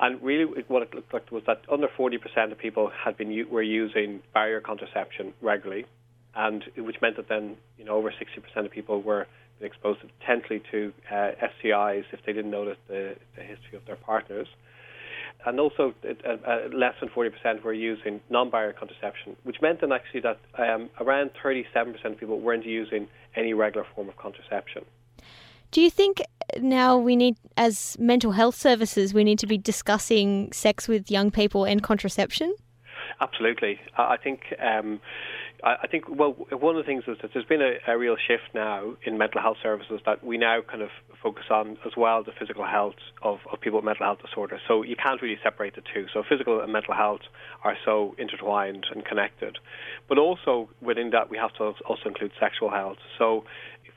And 0.00 0.20
really, 0.22 0.44
what 0.68 0.82
it 0.82 0.94
looked 0.94 1.12
like 1.12 1.30
was 1.30 1.44
that 1.46 1.62
under 1.70 1.86
40% 1.86 2.50
of 2.50 2.58
people 2.58 2.90
had 3.04 3.16
been 3.16 3.46
were 3.50 3.62
using 3.62 4.20
barrier 4.34 4.60
contraception 4.60 5.32
regularly, 5.40 5.86
and 6.34 6.64
which 6.76 6.96
meant 7.00 7.16
that 7.16 7.28
then 7.28 7.56
you 7.78 7.84
know 7.84 7.94
over 7.94 8.10
60% 8.10 8.64
of 8.64 8.70
people 8.70 9.02
were 9.02 9.26
exposed 9.60 10.00
potentially 10.18 10.60
to 10.72 10.92
uh, 11.10 11.30
STIs 11.62 12.04
if 12.12 12.20
they 12.26 12.32
didn't 12.32 12.50
the, 12.50 12.76
the, 12.88 13.14
the 13.36 13.42
history 13.42 13.76
of 13.76 13.84
their 13.86 13.96
partners. 13.96 14.48
And 15.44 15.58
also, 15.58 15.94
uh, 16.04 16.28
uh, 16.46 16.68
less 16.72 16.94
than 17.00 17.08
40% 17.08 17.62
were 17.62 17.72
using 17.72 18.20
non-barrier 18.30 18.74
contraception, 18.74 19.36
which 19.42 19.60
meant 19.60 19.80
then 19.80 19.90
actually 19.90 20.20
that 20.20 20.38
um, 20.56 20.88
around 21.00 21.30
37% 21.42 22.04
of 22.04 22.18
people 22.18 22.38
weren't 22.40 22.64
using 22.64 23.08
any 23.34 23.52
regular 23.52 23.86
form 23.94 24.08
of 24.08 24.16
contraception. 24.16 24.84
Do 25.72 25.80
you 25.80 25.90
think 25.90 26.22
now 26.60 26.98
we 26.98 27.16
need, 27.16 27.36
as 27.56 27.96
mental 27.98 28.32
health 28.32 28.54
services, 28.54 29.14
we 29.14 29.24
need 29.24 29.38
to 29.38 29.46
be 29.46 29.58
discussing 29.58 30.52
sex 30.52 30.86
with 30.86 31.10
young 31.10 31.30
people 31.30 31.64
and 31.64 31.82
contraception? 31.82 32.54
Absolutely. 33.22 33.78
I 33.96 34.16
think 34.16 34.40
um, 34.58 35.00
I 35.62 35.86
think 35.86 36.06
well, 36.08 36.32
one 36.50 36.74
of 36.76 36.84
the 36.84 36.86
things 36.86 37.04
is 37.06 37.18
that 37.22 37.30
there's 37.32 37.44
been 37.46 37.62
a, 37.62 37.74
a 37.86 37.96
real 37.96 38.16
shift 38.16 38.52
now 38.52 38.94
in 39.06 39.16
mental 39.16 39.40
health 39.40 39.58
services 39.62 40.00
that 40.06 40.24
we 40.24 40.36
now 40.36 40.60
kind 40.60 40.82
of 40.82 40.90
focus 41.22 41.44
on 41.50 41.78
as 41.86 41.92
well 41.96 42.24
the 42.24 42.32
physical 42.36 42.66
health 42.66 42.96
of, 43.22 43.38
of 43.52 43.60
people 43.60 43.78
with 43.78 43.84
mental 43.84 44.04
health 44.04 44.18
disorders. 44.26 44.60
So 44.66 44.82
you 44.82 44.96
can't 44.96 45.22
really 45.22 45.38
separate 45.40 45.76
the 45.76 45.82
two. 45.94 46.06
So 46.12 46.24
physical 46.28 46.60
and 46.60 46.72
mental 46.72 46.94
health 46.94 47.20
are 47.62 47.76
so 47.84 48.16
intertwined 48.18 48.86
and 48.92 49.04
connected. 49.04 49.58
But 50.08 50.18
also 50.18 50.68
within 50.80 51.10
that, 51.10 51.30
we 51.30 51.36
have 51.38 51.54
to 51.58 51.74
also 51.86 52.06
include 52.06 52.32
sexual 52.40 52.70
health. 52.70 52.98
So 53.16 53.44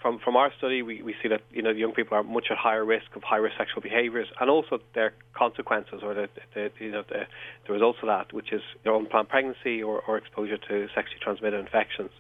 from 0.05 0.19
from 0.23 0.35
our 0.35 0.51
study, 0.59 0.83
we, 0.83 1.01
we 1.01 1.15
see 1.23 1.29
that 1.29 1.41
you 1.49 1.63
know 1.63 1.71
young 1.71 1.91
people 1.91 2.15
are 2.15 2.21
much 2.21 2.45
at 2.51 2.57
higher 2.57 2.85
risk 2.85 3.07
of 3.15 3.23
high 3.23 3.37
risk 3.37 3.55
sexual 3.57 3.81
behaviours, 3.81 4.27
and 4.39 4.51
also 4.51 4.77
their 4.93 5.13
consequences 5.35 6.01
or 6.03 6.13
the, 6.13 6.29
the 6.53 6.69
you 6.79 6.91
know 6.91 7.01
the, 7.09 7.21
the 7.65 7.73
results 7.73 7.97
of 8.03 8.07
that, 8.09 8.31
which 8.31 8.53
is 8.53 8.61
you 8.83 8.95
unplanned 8.95 9.29
pregnancy 9.29 9.81
or, 9.81 10.03
or 10.07 10.15
exposure 10.17 10.57
to 10.57 10.85
sexually 10.93 11.17
transmitted 11.23 11.59
infections. 11.59 12.11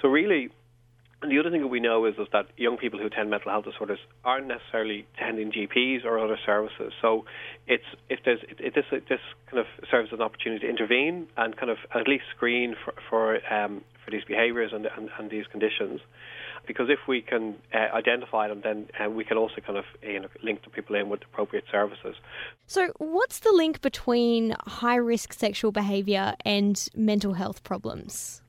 So 0.00 0.08
really, 0.08 0.50
the 1.22 1.38
other 1.38 1.52
thing 1.52 1.60
that 1.60 1.68
we 1.68 1.78
know 1.78 2.06
is, 2.06 2.14
is 2.18 2.26
that 2.32 2.46
young 2.56 2.76
people 2.76 2.98
who 2.98 3.06
attend 3.06 3.30
mental 3.30 3.52
health 3.52 3.66
disorders 3.66 4.00
aren't 4.24 4.48
necessarily 4.48 5.06
attending 5.14 5.52
GPs 5.52 6.04
or 6.04 6.18
other 6.18 6.38
services. 6.44 6.92
So 7.00 7.24
it's 7.68 7.86
if 8.10 8.18
there's 8.24 8.40
this 8.58 8.86
this 8.90 9.20
kind 9.48 9.60
of 9.60 9.66
serves 9.88 10.08
as 10.12 10.18
an 10.18 10.22
opportunity 10.22 10.66
to 10.66 10.68
intervene 10.68 11.28
and 11.36 11.56
kind 11.56 11.70
of 11.70 11.78
at 11.94 12.08
least 12.08 12.24
screen 12.34 12.74
for 12.84 12.94
for 13.08 13.54
um, 13.54 13.84
for 14.04 14.10
these 14.10 14.24
behaviours 14.26 14.72
and, 14.74 14.86
and, 14.86 15.08
and 15.16 15.30
these 15.30 15.46
conditions 15.46 16.00
because 16.66 16.88
if 16.88 17.00
we 17.08 17.20
can 17.20 17.56
uh, 17.74 17.94
identify 17.94 18.48
them, 18.48 18.60
then 18.62 18.88
uh, 18.98 19.10
we 19.10 19.24
can 19.24 19.36
also 19.36 19.60
kind 19.60 19.78
of 19.78 19.84
you 20.02 20.20
know, 20.20 20.28
link 20.42 20.62
the 20.64 20.70
people 20.70 20.96
in 20.96 21.08
with 21.08 21.22
appropriate 21.22 21.64
services. 21.70 22.16
So, 22.66 22.92
what's 22.98 23.40
the 23.40 23.52
link 23.52 23.80
between 23.80 24.54
high 24.66 24.96
risk 24.96 25.32
sexual 25.32 25.72
behaviour 25.72 26.34
and 26.44 26.88
mental 26.94 27.34
health 27.34 27.64
problems? 27.64 28.42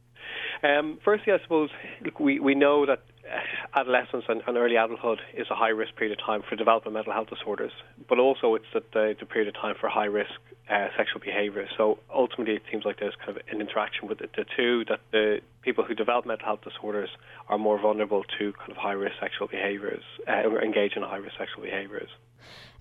Um, 0.64 1.00
firstly, 1.04 1.34
I 1.34 1.42
suppose 1.42 1.70
look, 2.04 2.20
we, 2.20 2.40
we 2.40 2.56
know 2.56 2.86
that 2.86 3.04
adolescence 3.76 4.26
and, 4.28 4.42
and, 4.48 4.58
early 4.58 4.76
adulthood 4.76 5.20
is 5.34 5.48
a 5.50 5.56
high 5.56 5.70
risk 5.70 5.96
period 5.96 6.18
of 6.18 6.26
time 6.26 6.42
for 6.48 6.56
developing 6.56 6.94
mental 6.94 7.14
health 7.14 7.30
disorders, 7.30 7.72
but 8.08 8.20
also 8.20 8.56
it's 8.56 8.66
the, 8.74 8.84
the, 8.94 9.16
the 9.20 9.26
period 9.26 9.48
of 9.48 9.60
time 9.60 9.76
for 9.80 9.90
high 9.90 10.06
risk 10.06 10.32
uh, 10.70 10.88
sexual 10.98 11.20
behaviour. 11.20 11.68
So 11.78 12.00
ultimately, 12.14 12.56
it 12.56 12.64
seems 12.72 12.86
like 12.86 13.00
there's 13.00 13.16
kind 13.16 13.38
of 13.38 13.44
an 13.52 13.62
interaction 13.62 14.08
with 14.08 14.20
the, 14.20 14.30
the, 14.36 14.46
two 14.56 14.86
that 14.86 15.00
the 15.12 15.42
people 15.62 15.84
who 15.84 15.94
develop 15.94 16.26
mental 16.26 16.46
health 16.46 16.62
disorders 16.64 17.10
are 17.50 17.58
more 17.58 17.80
vulnerable 17.80 18.24
to 18.40 18.54
kind 18.54 18.72
of 18.72 18.78
high 18.78 18.94
risk 18.94 19.16
sexual 19.20 19.48
behaviours 19.48 20.04
uh, 20.28 20.44
or 20.44 20.64
engage 20.64 20.94
in 20.96 21.04
high 21.04 21.18
risk 21.18 21.36
sexual 21.38 21.64
behaviours. 21.64 22.10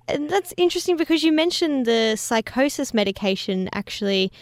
And 0.09 0.29
that's 0.29 0.53
interesting 0.57 0.97
because 0.97 1.23
you 1.23 1.33
mentioned 1.33 1.87
the 1.87 2.17
psychosis 2.17 2.93
medication 2.93 3.69
actually 3.73 4.33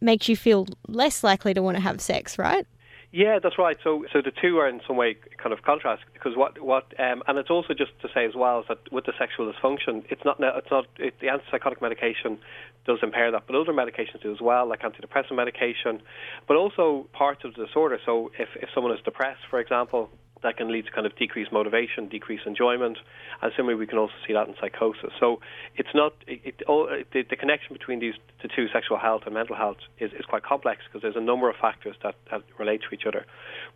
makes 0.00 0.28
you 0.28 0.36
feel 0.36 0.66
less 0.88 1.22
likely 1.22 1.54
to 1.54 1.62
want 1.62 1.76
to 1.76 1.82
have 1.82 2.00
sex, 2.00 2.38
right? 2.38 2.66
Yeah, 3.14 3.38
that's 3.40 3.58
right. 3.58 3.76
So, 3.84 4.04
so 4.12 4.20
the 4.22 4.32
two 4.32 4.58
are 4.58 4.68
in 4.68 4.80
some 4.88 4.96
way 4.96 5.16
kind 5.40 5.52
of 5.52 5.62
contrast 5.62 6.02
because 6.14 6.36
what 6.36 6.60
what 6.60 6.92
um, 6.98 7.22
and 7.28 7.38
it's 7.38 7.48
also 7.48 7.72
just 7.72 7.92
to 8.02 8.08
say 8.12 8.26
as 8.26 8.34
well 8.34 8.58
is 8.58 8.66
that 8.66 8.90
with 8.90 9.04
the 9.06 9.12
sexual 9.16 9.46
dysfunction, 9.52 10.02
it's 10.10 10.24
not 10.24 10.38
it's 10.40 10.66
not 10.68 10.86
it, 10.98 11.14
the 11.20 11.28
antipsychotic 11.28 11.80
medication 11.80 12.38
does 12.84 12.98
impair 13.04 13.30
that, 13.30 13.44
but 13.46 13.54
other 13.54 13.72
medications 13.72 14.20
do 14.20 14.32
as 14.32 14.40
well, 14.40 14.68
like 14.68 14.82
antidepressant 14.82 15.36
medication, 15.36 16.02
but 16.48 16.56
also 16.56 17.06
parts 17.12 17.44
of 17.44 17.54
the 17.54 17.66
disorder. 17.66 18.00
So, 18.04 18.32
if 18.36 18.48
if 18.56 18.68
someone 18.74 18.92
is 18.92 18.98
depressed, 19.04 19.42
for 19.48 19.60
example, 19.60 20.10
that 20.44 20.56
can 20.56 20.70
lead 20.70 20.86
to 20.86 20.92
kind 20.92 21.06
of 21.06 21.16
decreased 21.16 21.50
motivation, 21.50 22.08
decreased 22.08 22.46
enjoyment, 22.46 22.98
and 23.42 23.52
similarly 23.56 23.78
we 23.78 23.86
can 23.86 23.98
also 23.98 24.14
see 24.26 24.32
that 24.32 24.46
in 24.46 24.54
psychosis. 24.60 25.10
So 25.18 25.40
it's 25.74 25.88
not 25.94 26.12
it, 26.28 26.40
it 26.44 26.62
all, 26.68 26.86
the, 27.12 27.22
the, 27.28 27.36
connection 27.36 27.72
between 27.72 27.98
these 27.98 28.14
the 28.42 28.48
two 28.48 28.68
sexual 28.72 28.98
health 28.98 29.22
and 29.24 29.34
mental 29.34 29.56
health 29.56 29.78
is, 29.98 30.12
is 30.12 30.24
quite 30.28 30.44
complex 30.44 30.82
because 30.86 31.02
there's 31.02 31.16
a 31.16 31.20
number 31.20 31.48
of 31.48 31.56
factors 31.56 31.96
that, 32.02 32.14
that 32.30 32.42
relate 32.58 32.82
to 32.88 32.94
each 32.94 33.06
other. 33.06 33.24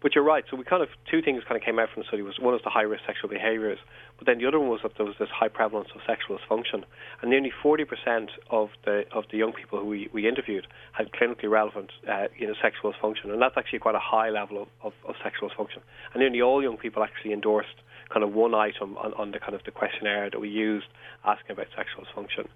But 0.01 0.15
you're 0.15 0.25
right. 0.25 0.45
So 0.51 0.57
we 0.57 0.65
kind 0.65 0.83
of 0.83 0.91
two 1.11 1.23
things 1.23 1.43
kind 1.49 1.61
of 1.61 1.65
came 1.65 1.79
out 1.79 1.89
from 1.93 2.03
the 2.03 2.07
study 2.07 2.23
was 2.23 2.39
one 2.39 2.55
is 2.55 2.61
the 2.63 2.71
high 2.71 2.83
risk 2.83 3.03
sexual 3.07 3.31
behaviours, 3.31 3.79
but 4.19 4.27
then 4.27 4.39
the 4.39 4.47
other 4.47 4.59
one 4.59 4.69
was 4.69 4.81
that 4.83 4.93
there 4.97 5.07
was 5.07 5.15
this 5.19 5.29
high 5.31 5.49
prevalence 5.49 5.89
of 5.95 6.01
sexual 6.07 6.39
dysfunction, 6.39 6.83
and 7.23 7.31
nearly 7.31 7.53
40% 7.65 8.29
of 8.51 8.71
the 8.85 9.05
of 9.13 9.25
the 9.31 9.39
young 9.39 9.53
people 9.53 9.79
who 9.79 9.87
we, 9.87 10.09
we 10.13 10.29
interviewed 10.29 10.67
had 10.93 11.13
clinically 11.13 11.49
relevant 11.49 11.91
uh, 12.11 12.27
you 12.37 12.47
know 12.47 12.55
sexual 12.61 12.93
dysfunction, 12.93 13.31
and 13.33 13.41
that's 13.41 13.57
actually 13.57 13.79
quite 13.79 13.95
a 13.95 14.01
high 14.01 14.31
level 14.31 14.63
of, 14.63 14.69
of, 14.83 14.93
of 15.09 15.15
sexual 15.23 15.49
dysfunction. 15.49 15.81
And 16.13 16.21
nearly 16.21 16.43
all 16.43 16.63
young 16.63 16.77
people 16.77 17.03
actually 17.03 17.33
endorsed 17.33 17.77
kind 18.11 18.25
of 18.25 18.33
one 18.33 18.55
item 18.55 18.97
on, 18.97 19.15
on 19.15 19.31
the 19.31 19.39
kind 19.39 19.55
of 19.55 19.63
the 19.65 19.71
questionnaire 19.71 20.31
that 20.31 20.41
we 20.41 20.49
used 20.49 20.87
asking 21.25 21.53
about 21.53 21.67
sexual 21.77 22.05
dysfunction. 22.05 22.49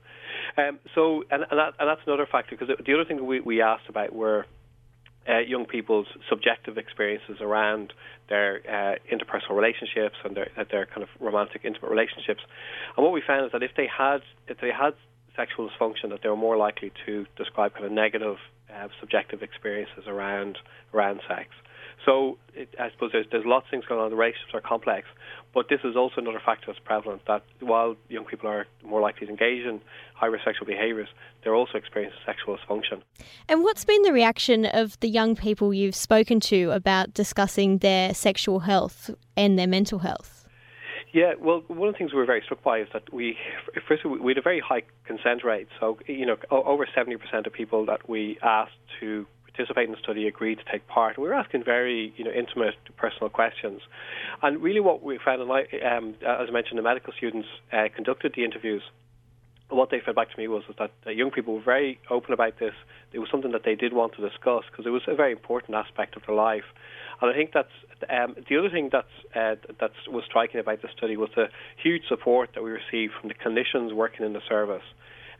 Um, 0.56 0.78
so, 0.94 1.24
and, 1.30 1.44
and, 1.50 1.58
that, 1.58 1.74
and 1.78 1.88
that's 1.88 2.00
another 2.06 2.26
factor 2.30 2.56
because 2.56 2.74
the 2.84 2.94
other 2.94 3.04
thing 3.04 3.24
we, 3.24 3.40
we 3.40 3.60
asked 3.62 3.88
about 3.88 4.14
were 4.14 4.46
uh, 5.28 5.38
young 5.38 5.66
people's 5.66 6.06
subjective 6.28 6.78
experiences 6.78 7.38
around 7.40 7.92
their 8.28 8.60
uh, 8.68 9.14
interpersonal 9.14 9.54
relationships 9.56 10.16
and 10.24 10.36
their, 10.36 10.50
their 10.70 10.86
kind 10.86 11.02
of 11.02 11.08
romantic, 11.20 11.62
intimate 11.64 11.90
relationships. 11.90 12.40
And 12.96 13.04
what 13.04 13.12
we 13.12 13.22
found 13.26 13.46
is 13.46 13.52
that 13.52 13.62
if 13.62 13.72
they 13.76 13.86
had 13.86 14.22
if 14.48 14.60
they 14.60 14.70
had 14.70 14.94
sexual 15.36 15.68
dysfunction, 15.68 16.10
that 16.10 16.20
they 16.22 16.28
were 16.28 16.36
more 16.36 16.56
likely 16.56 16.92
to 17.06 17.26
describe 17.36 17.72
kind 17.74 17.86
of 17.86 17.92
negative 17.92 18.36
uh, 18.72 18.88
subjective 19.00 19.42
experiences 19.42 20.04
around 20.06 20.58
around 20.92 21.20
sex. 21.28 21.48
So 22.04 22.38
it, 22.54 22.74
I 22.80 22.90
suppose 22.90 23.10
there's, 23.12 23.26
there's 23.30 23.44
lots 23.46 23.66
of 23.66 23.70
things 23.70 23.84
going 23.86 24.00
on. 24.00 24.10
The 24.10 24.16
relationships 24.16 24.54
are 24.54 24.60
complex, 24.60 25.06
but 25.54 25.68
this 25.68 25.80
is 25.84 25.96
also 25.96 26.20
another 26.20 26.40
factor 26.44 26.66
that's 26.66 26.78
prevalent. 26.80 27.22
That 27.26 27.44
while 27.60 27.96
young 28.08 28.24
people 28.24 28.48
are 28.48 28.66
more 28.84 29.00
likely 29.00 29.26
to 29.26 29.32
engage 29.32 29.64
in 29.64 29.80
high 30.14 30.26
risk 30.26 30.44
sexual 30.44 30.66
behaviours, 30.66 31.08
they're 31.42 31.54
also 31.54 31.78
experiencing 31.78 32.18
sexual 32.26 32.56
dysfunction. 32.56 33.02
And 33.48 33.62
what's 33.62 33.84
been 33.84 34.02
the 34.02 34.12
reaction 34.12 34.66
of 34.66 34.98
the 35.00 35.08
young 35.08 35.36
people 35.36 35.72
you've 35.72 35.94
spoken 35.94 36.40
to 36.40 36.70
about 36.70 37.14
discussing 37.14 37.78
their 37.78 38.14
sexual 38.14 38.60
health 38.60 39.10
and 39.36 39.58
their 39.58 39.68
mental 39.68 40.00
health? 40.00 40.42
Yeah, 41.12 41.34
well, 41.38 41.62
one 41.68 41.88
of 41.88 41.94
the 41.94 41.98
things 41.98 42.12
we 42.12 42.18
were 42.18 42.26
very 42.26 42.40
struck 42.42 42.62
by 42.62 42.80
is 42.80 42.88
that 42.94 43.12
we, 43.12 43.36
first, 43.86 44.04
we 44.04 44.30
had 44.30 44.38
a 44.38 44.42
very 44.42 44.60
high 44.60 44.82
consent 45.04 45.44
rate. 45.44 45.68
So, 45.78 45.98
you 46.06 46.24
know, 46.24 46.36
over 46.50 46.86
70% 46.86 47.46
of 47.46 47.52
people 47.52 47.84
that 47.86 48.08
we 48.08 48.38
asked 48.42 48.72
to 49.00 49.26
participate 49.54 49.86
in 49.86 49.92
the 49.92 49.98
study 49.98 50.26
agreed 50.26 50.58
to 50.58 50.64
take 50.70 50.86
part. 50.88 51.18
We 51.18 51.28
were 51.28 51.34
asking 51.34 51.64
very, 51.64 52.12
you 52.16 52.24
know, 52.24 52.30
intimate, 52.30 52.74
personal 52.96 53.28
questions, 53.28 53.80
and 54.42 54.62
really 54.62 54.80
what 54.80 55.02
we 55.02 55.18
found, 55.24 55.42
um, 55.42 56.14
as 56.26 56.48
I 56.48 56.50
mentioned, 56.50 56.78
the 56.78 56.82
medical 56.82 57.12
students 57.16 57.48
uh, 57.72 57.88
conducted 57.94 58.32
the 58.34 58.44
interviews. 58.44 58.82
What 59.68 59.90
they 59.90 60.00
fed 60.04 60.14
back 60.14 60.30
to 60.30 60.38
me 60.38 60.48
was 60.48 60.64
that 60.78 60.90
young 61.16 61.30
people 61.30 61.54
were 61.54 61.62
very 61.62 61.98
open 62.10 62.34
about 62.34 62.58
this. 62.58 62.74
It 63.12 63.20
was 63.20 63.28
something 63.30 63.52
that 63.52 63.64
they 63.64 63.74
did 63.74 63.94
want 63.94 64.14
to 64.16 64.28
discuss 64.28 64.64
because 64.70 64.84
it 64.84 64.90
was 64.90 65.02
a 65.06 65.14
very 65.14 65.32
important 65.32 65.74
aspect 65.74 66.16
of 66.16 66.22
their 66.26 66.36
life. 66.36 66.64
And 67.22 67.30
I 67.30 67.34
think 67.34 67.52
that's 67.54 67.72
um, 68.10 68.34
the 68.48 68.58
other 68.58 68.68
thing 68.68 68.90
that's 68.92 69.06
uh, 69.34 69.54
that 69.80 69.92
was 70.08 70.24
striking 70.26 70.60
about 70.60 70.82
the 70.82 70.88
study 70.96 71.16
was 71.16 71.30
the 71.36 71.46
huge 71.82 72.02
support 72.08 72.50
that 72.54 72.62
we 72.62 72.70
received 72.70 73.14
from 73.18 73.28
the 73.28 73.34
clinicians 73.34 73.94
working 73.94 74.26
in 74.26 74.32
the 74.32 74.42
service. 74.48 74.82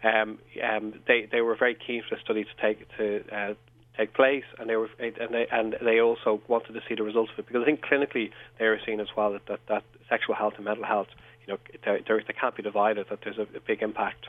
Um, 0.05 0.39
um, 0.63 0.95
they 1.07 1.29
they 1.31 1.41
were 1.41 1.57
very 1.57 1.75
keen 1.75 2.03
for 2.09 2.15
the 2.15 2.21
study 2.23 2.45
to 2.45 2.51
take 2.61 2.87
to 2.97 3.25
uh, 3.35 3.55
take 3.97 4.15
place, 4.15 4.45
and 4.59 4.69
they 4.69 4.77
were 4.77 4.89
and 4.99 5.15
they 5.33 5.47
and 5.51 5.77
they 5.83 6.01
also 6.01 6.41
wanted 6.49 6.73
to 6.73 6.81
see 6.89 6.95
the 6.95 7.03
results 7.03 7.31
of 7.33 7.39
it 7.39 7.47
because 7.47 7.63
I 7.63 7.65
think 7.65 7.83
clinically 7.83 8.31
they 8.59 8.67
were 8.67 8.81
seeing 8.85 9.01
as 9.01 9.09
well 9.17 9.33
that 9.33 9.47
that, 9.47 9.61
that 9.69 9.85
sexual 10.09 10.35
health 10.35 10.55
and 10.57 10.65
mental 10.65 10.85
health, 10.85 11.09
you 11.47 11.53
know, 11.53 11.59
they, 11.85 12.01
they 12.07 12.33
can't 12.33 12.57
be 12.57 12.63
divided. 12.63 13.07
That 13.11 13.21
there's 13.25 13.39
a, 13.39 13.43
a 13.43 13.61
big 13.67 13.83
impact 13.83 14.27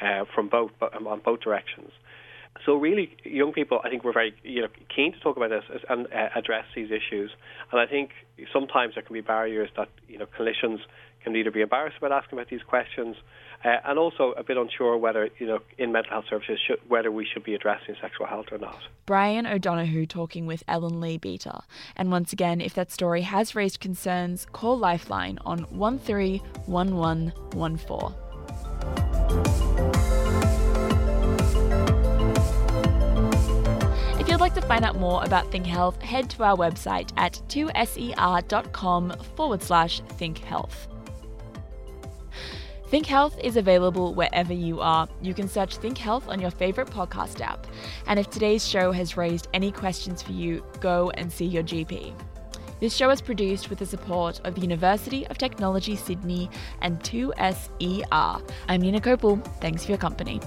uh, 0.00 0.24
from 0.34 0.48
both 0.48 0.72
um, 0.96 1.06
on 1.06 1.20
both 1.20 1.40
directions. 1.40 1.90
So 2.64 2.76
really, 2.76 3.14
young 3.24 3.52
people, 3.52 3.80
I 3.84 3.90
think, 3.90 4.04
were 4.04 4.12
very 4.12 4.34
you 4.42 4.62
know 4.62 4.68
keen 4.94 5.12
to 5.12 5.20
talk 5.20 5.36
about 5.36 5.50
this 5.50 5.64
and 5.88 6.06
uh, 6.06 6.28
address 6.34 6.64
these 6.74 6.90
issues. 6.90 7.30
And 7.72 7.80
I 7.80 7.86
think 7.86 8.10
sometimes 8.52 8.94
there 8.94 9.02
can 9.02 9.14
be 9.14 9.20
barriers 9.20 9.70
that 9.76 9.88
you 10.08 10.18
know 10.18 10.26
clinicians 10.26 10.80
can 11.22 11.34
either 11.34 11.50
be 11.50 11.62
embarrassed 11.62 11.96
about 11.98 12.12
asking 12.12 12.38
about 12.38 12.50
these 12.50 12.62
questions, 12.62 13.16
uh, 13.64 13.76
and 13.86 13.98
also 13.98 14.32
a 14.36 14.44
bit 14.44 14.56
unsure 14.56 14.96
whether 14.96 15.28
you 15.38 15.46
know 15.46 15.60
in 15.78 15.90
mental 15.90 16.12
health 16.12 16.26
services 16.30 16.58
should, 16.64 16.78
whether 16.88 17.10
we 17.10 17.26
should 17.26 17.42
be 17.42 17.54
addressing 17.54 17.96
sexual 18.00 18.26
health 18.26 18.46
or 18.52 18.58
not. 18.58 18.78
Brian 19.04 19.46
O'Donoghue 19.46 20.06
talking 20.06 20.46
with 20.46 20.62
Ellen 20.68 21.00
Leabeater. 21.00 21.62
And 21.96 22.10
once 22.10 22.32
again, 22.32 22.60
if 22.60 22.74
that 22.74 22.92
story 22.92 23.22
has 23.22 23.54
raised 23.54 23.80
concerns, 23.80 24.46
call 24.52 24.78
Lifeline 24.78 25.38
on 25.44 25.60
one 25.70 25.98
three 25.98 26.38
one 26.66 26.96
one 26.96 27.32
one 27.52 27.76
four. 27.76 28.14
To 34.54 34.60
find 34.62 34.84
out 34.84 35.00
more 35.00 35.24
about 35.24 35.50
Think 35.50 35.66
Health, 35.66 36.00
head 36.00 36.30
to 36.30 36.44
our 36.44 36.56
website 36.56 37.10
at 37.16 37.32
2ser.com 37.48 39.10
forward 39.34 39.60
slash 39.60 40.00
think 40.10 40.38
health. 40.38 40.86
Think 42.86 43.06
Health 43.06 43.36
is 43.42 43.56
available 43.56 44.14
wherever 44.14 44.52
you 44.52 44.80
are. 44.80 45.08
You 45.20 45.34
can 45.34 45.48
search 45.48 45.78
Think 45.78 45.98
Health 45.98 46.28
on 46.28 46.40
your 46.40 46.52
favourite 46.52 46.88
podcast 46.88 47.40
app. 47.40 47.66
And 48.06 48.20
if 48.20 48.30
today's 48.30 48.64
show 48.64 48.92
has 48.92 49.16
raised 49.16 49.48
any 49.52 49.72
questions 49.72 50.22
for 50.22 50.30
you, 50.30 50.64
go 50.78 51.10
and 51.14 51.32
see 51.32 51.46
your 51.46 51.64
GP. 51.64 52.12
This 52.78 52.94
show 52.94 53.10
is 53.10 53.20
produced 53.20 53.70
with 53.70 53.80
the 53.80 53.86
support 53.86 54.40
of 54.44 54.54
the 54.54 54.60
University 54.60 55.26
of 55.26 55.38
Technology 55.38 55.96
Sydney 55.96 56.48
and 56.80 57.00
2SER. 57.00 58.52
I'm 58.68 58.82
Ninah 58.82 59.00
Kopel. 59.00 59.44
Thanks 59.60 59.84
for 59.84 59.90
your 59.90 59.98
company. 59.98 60.40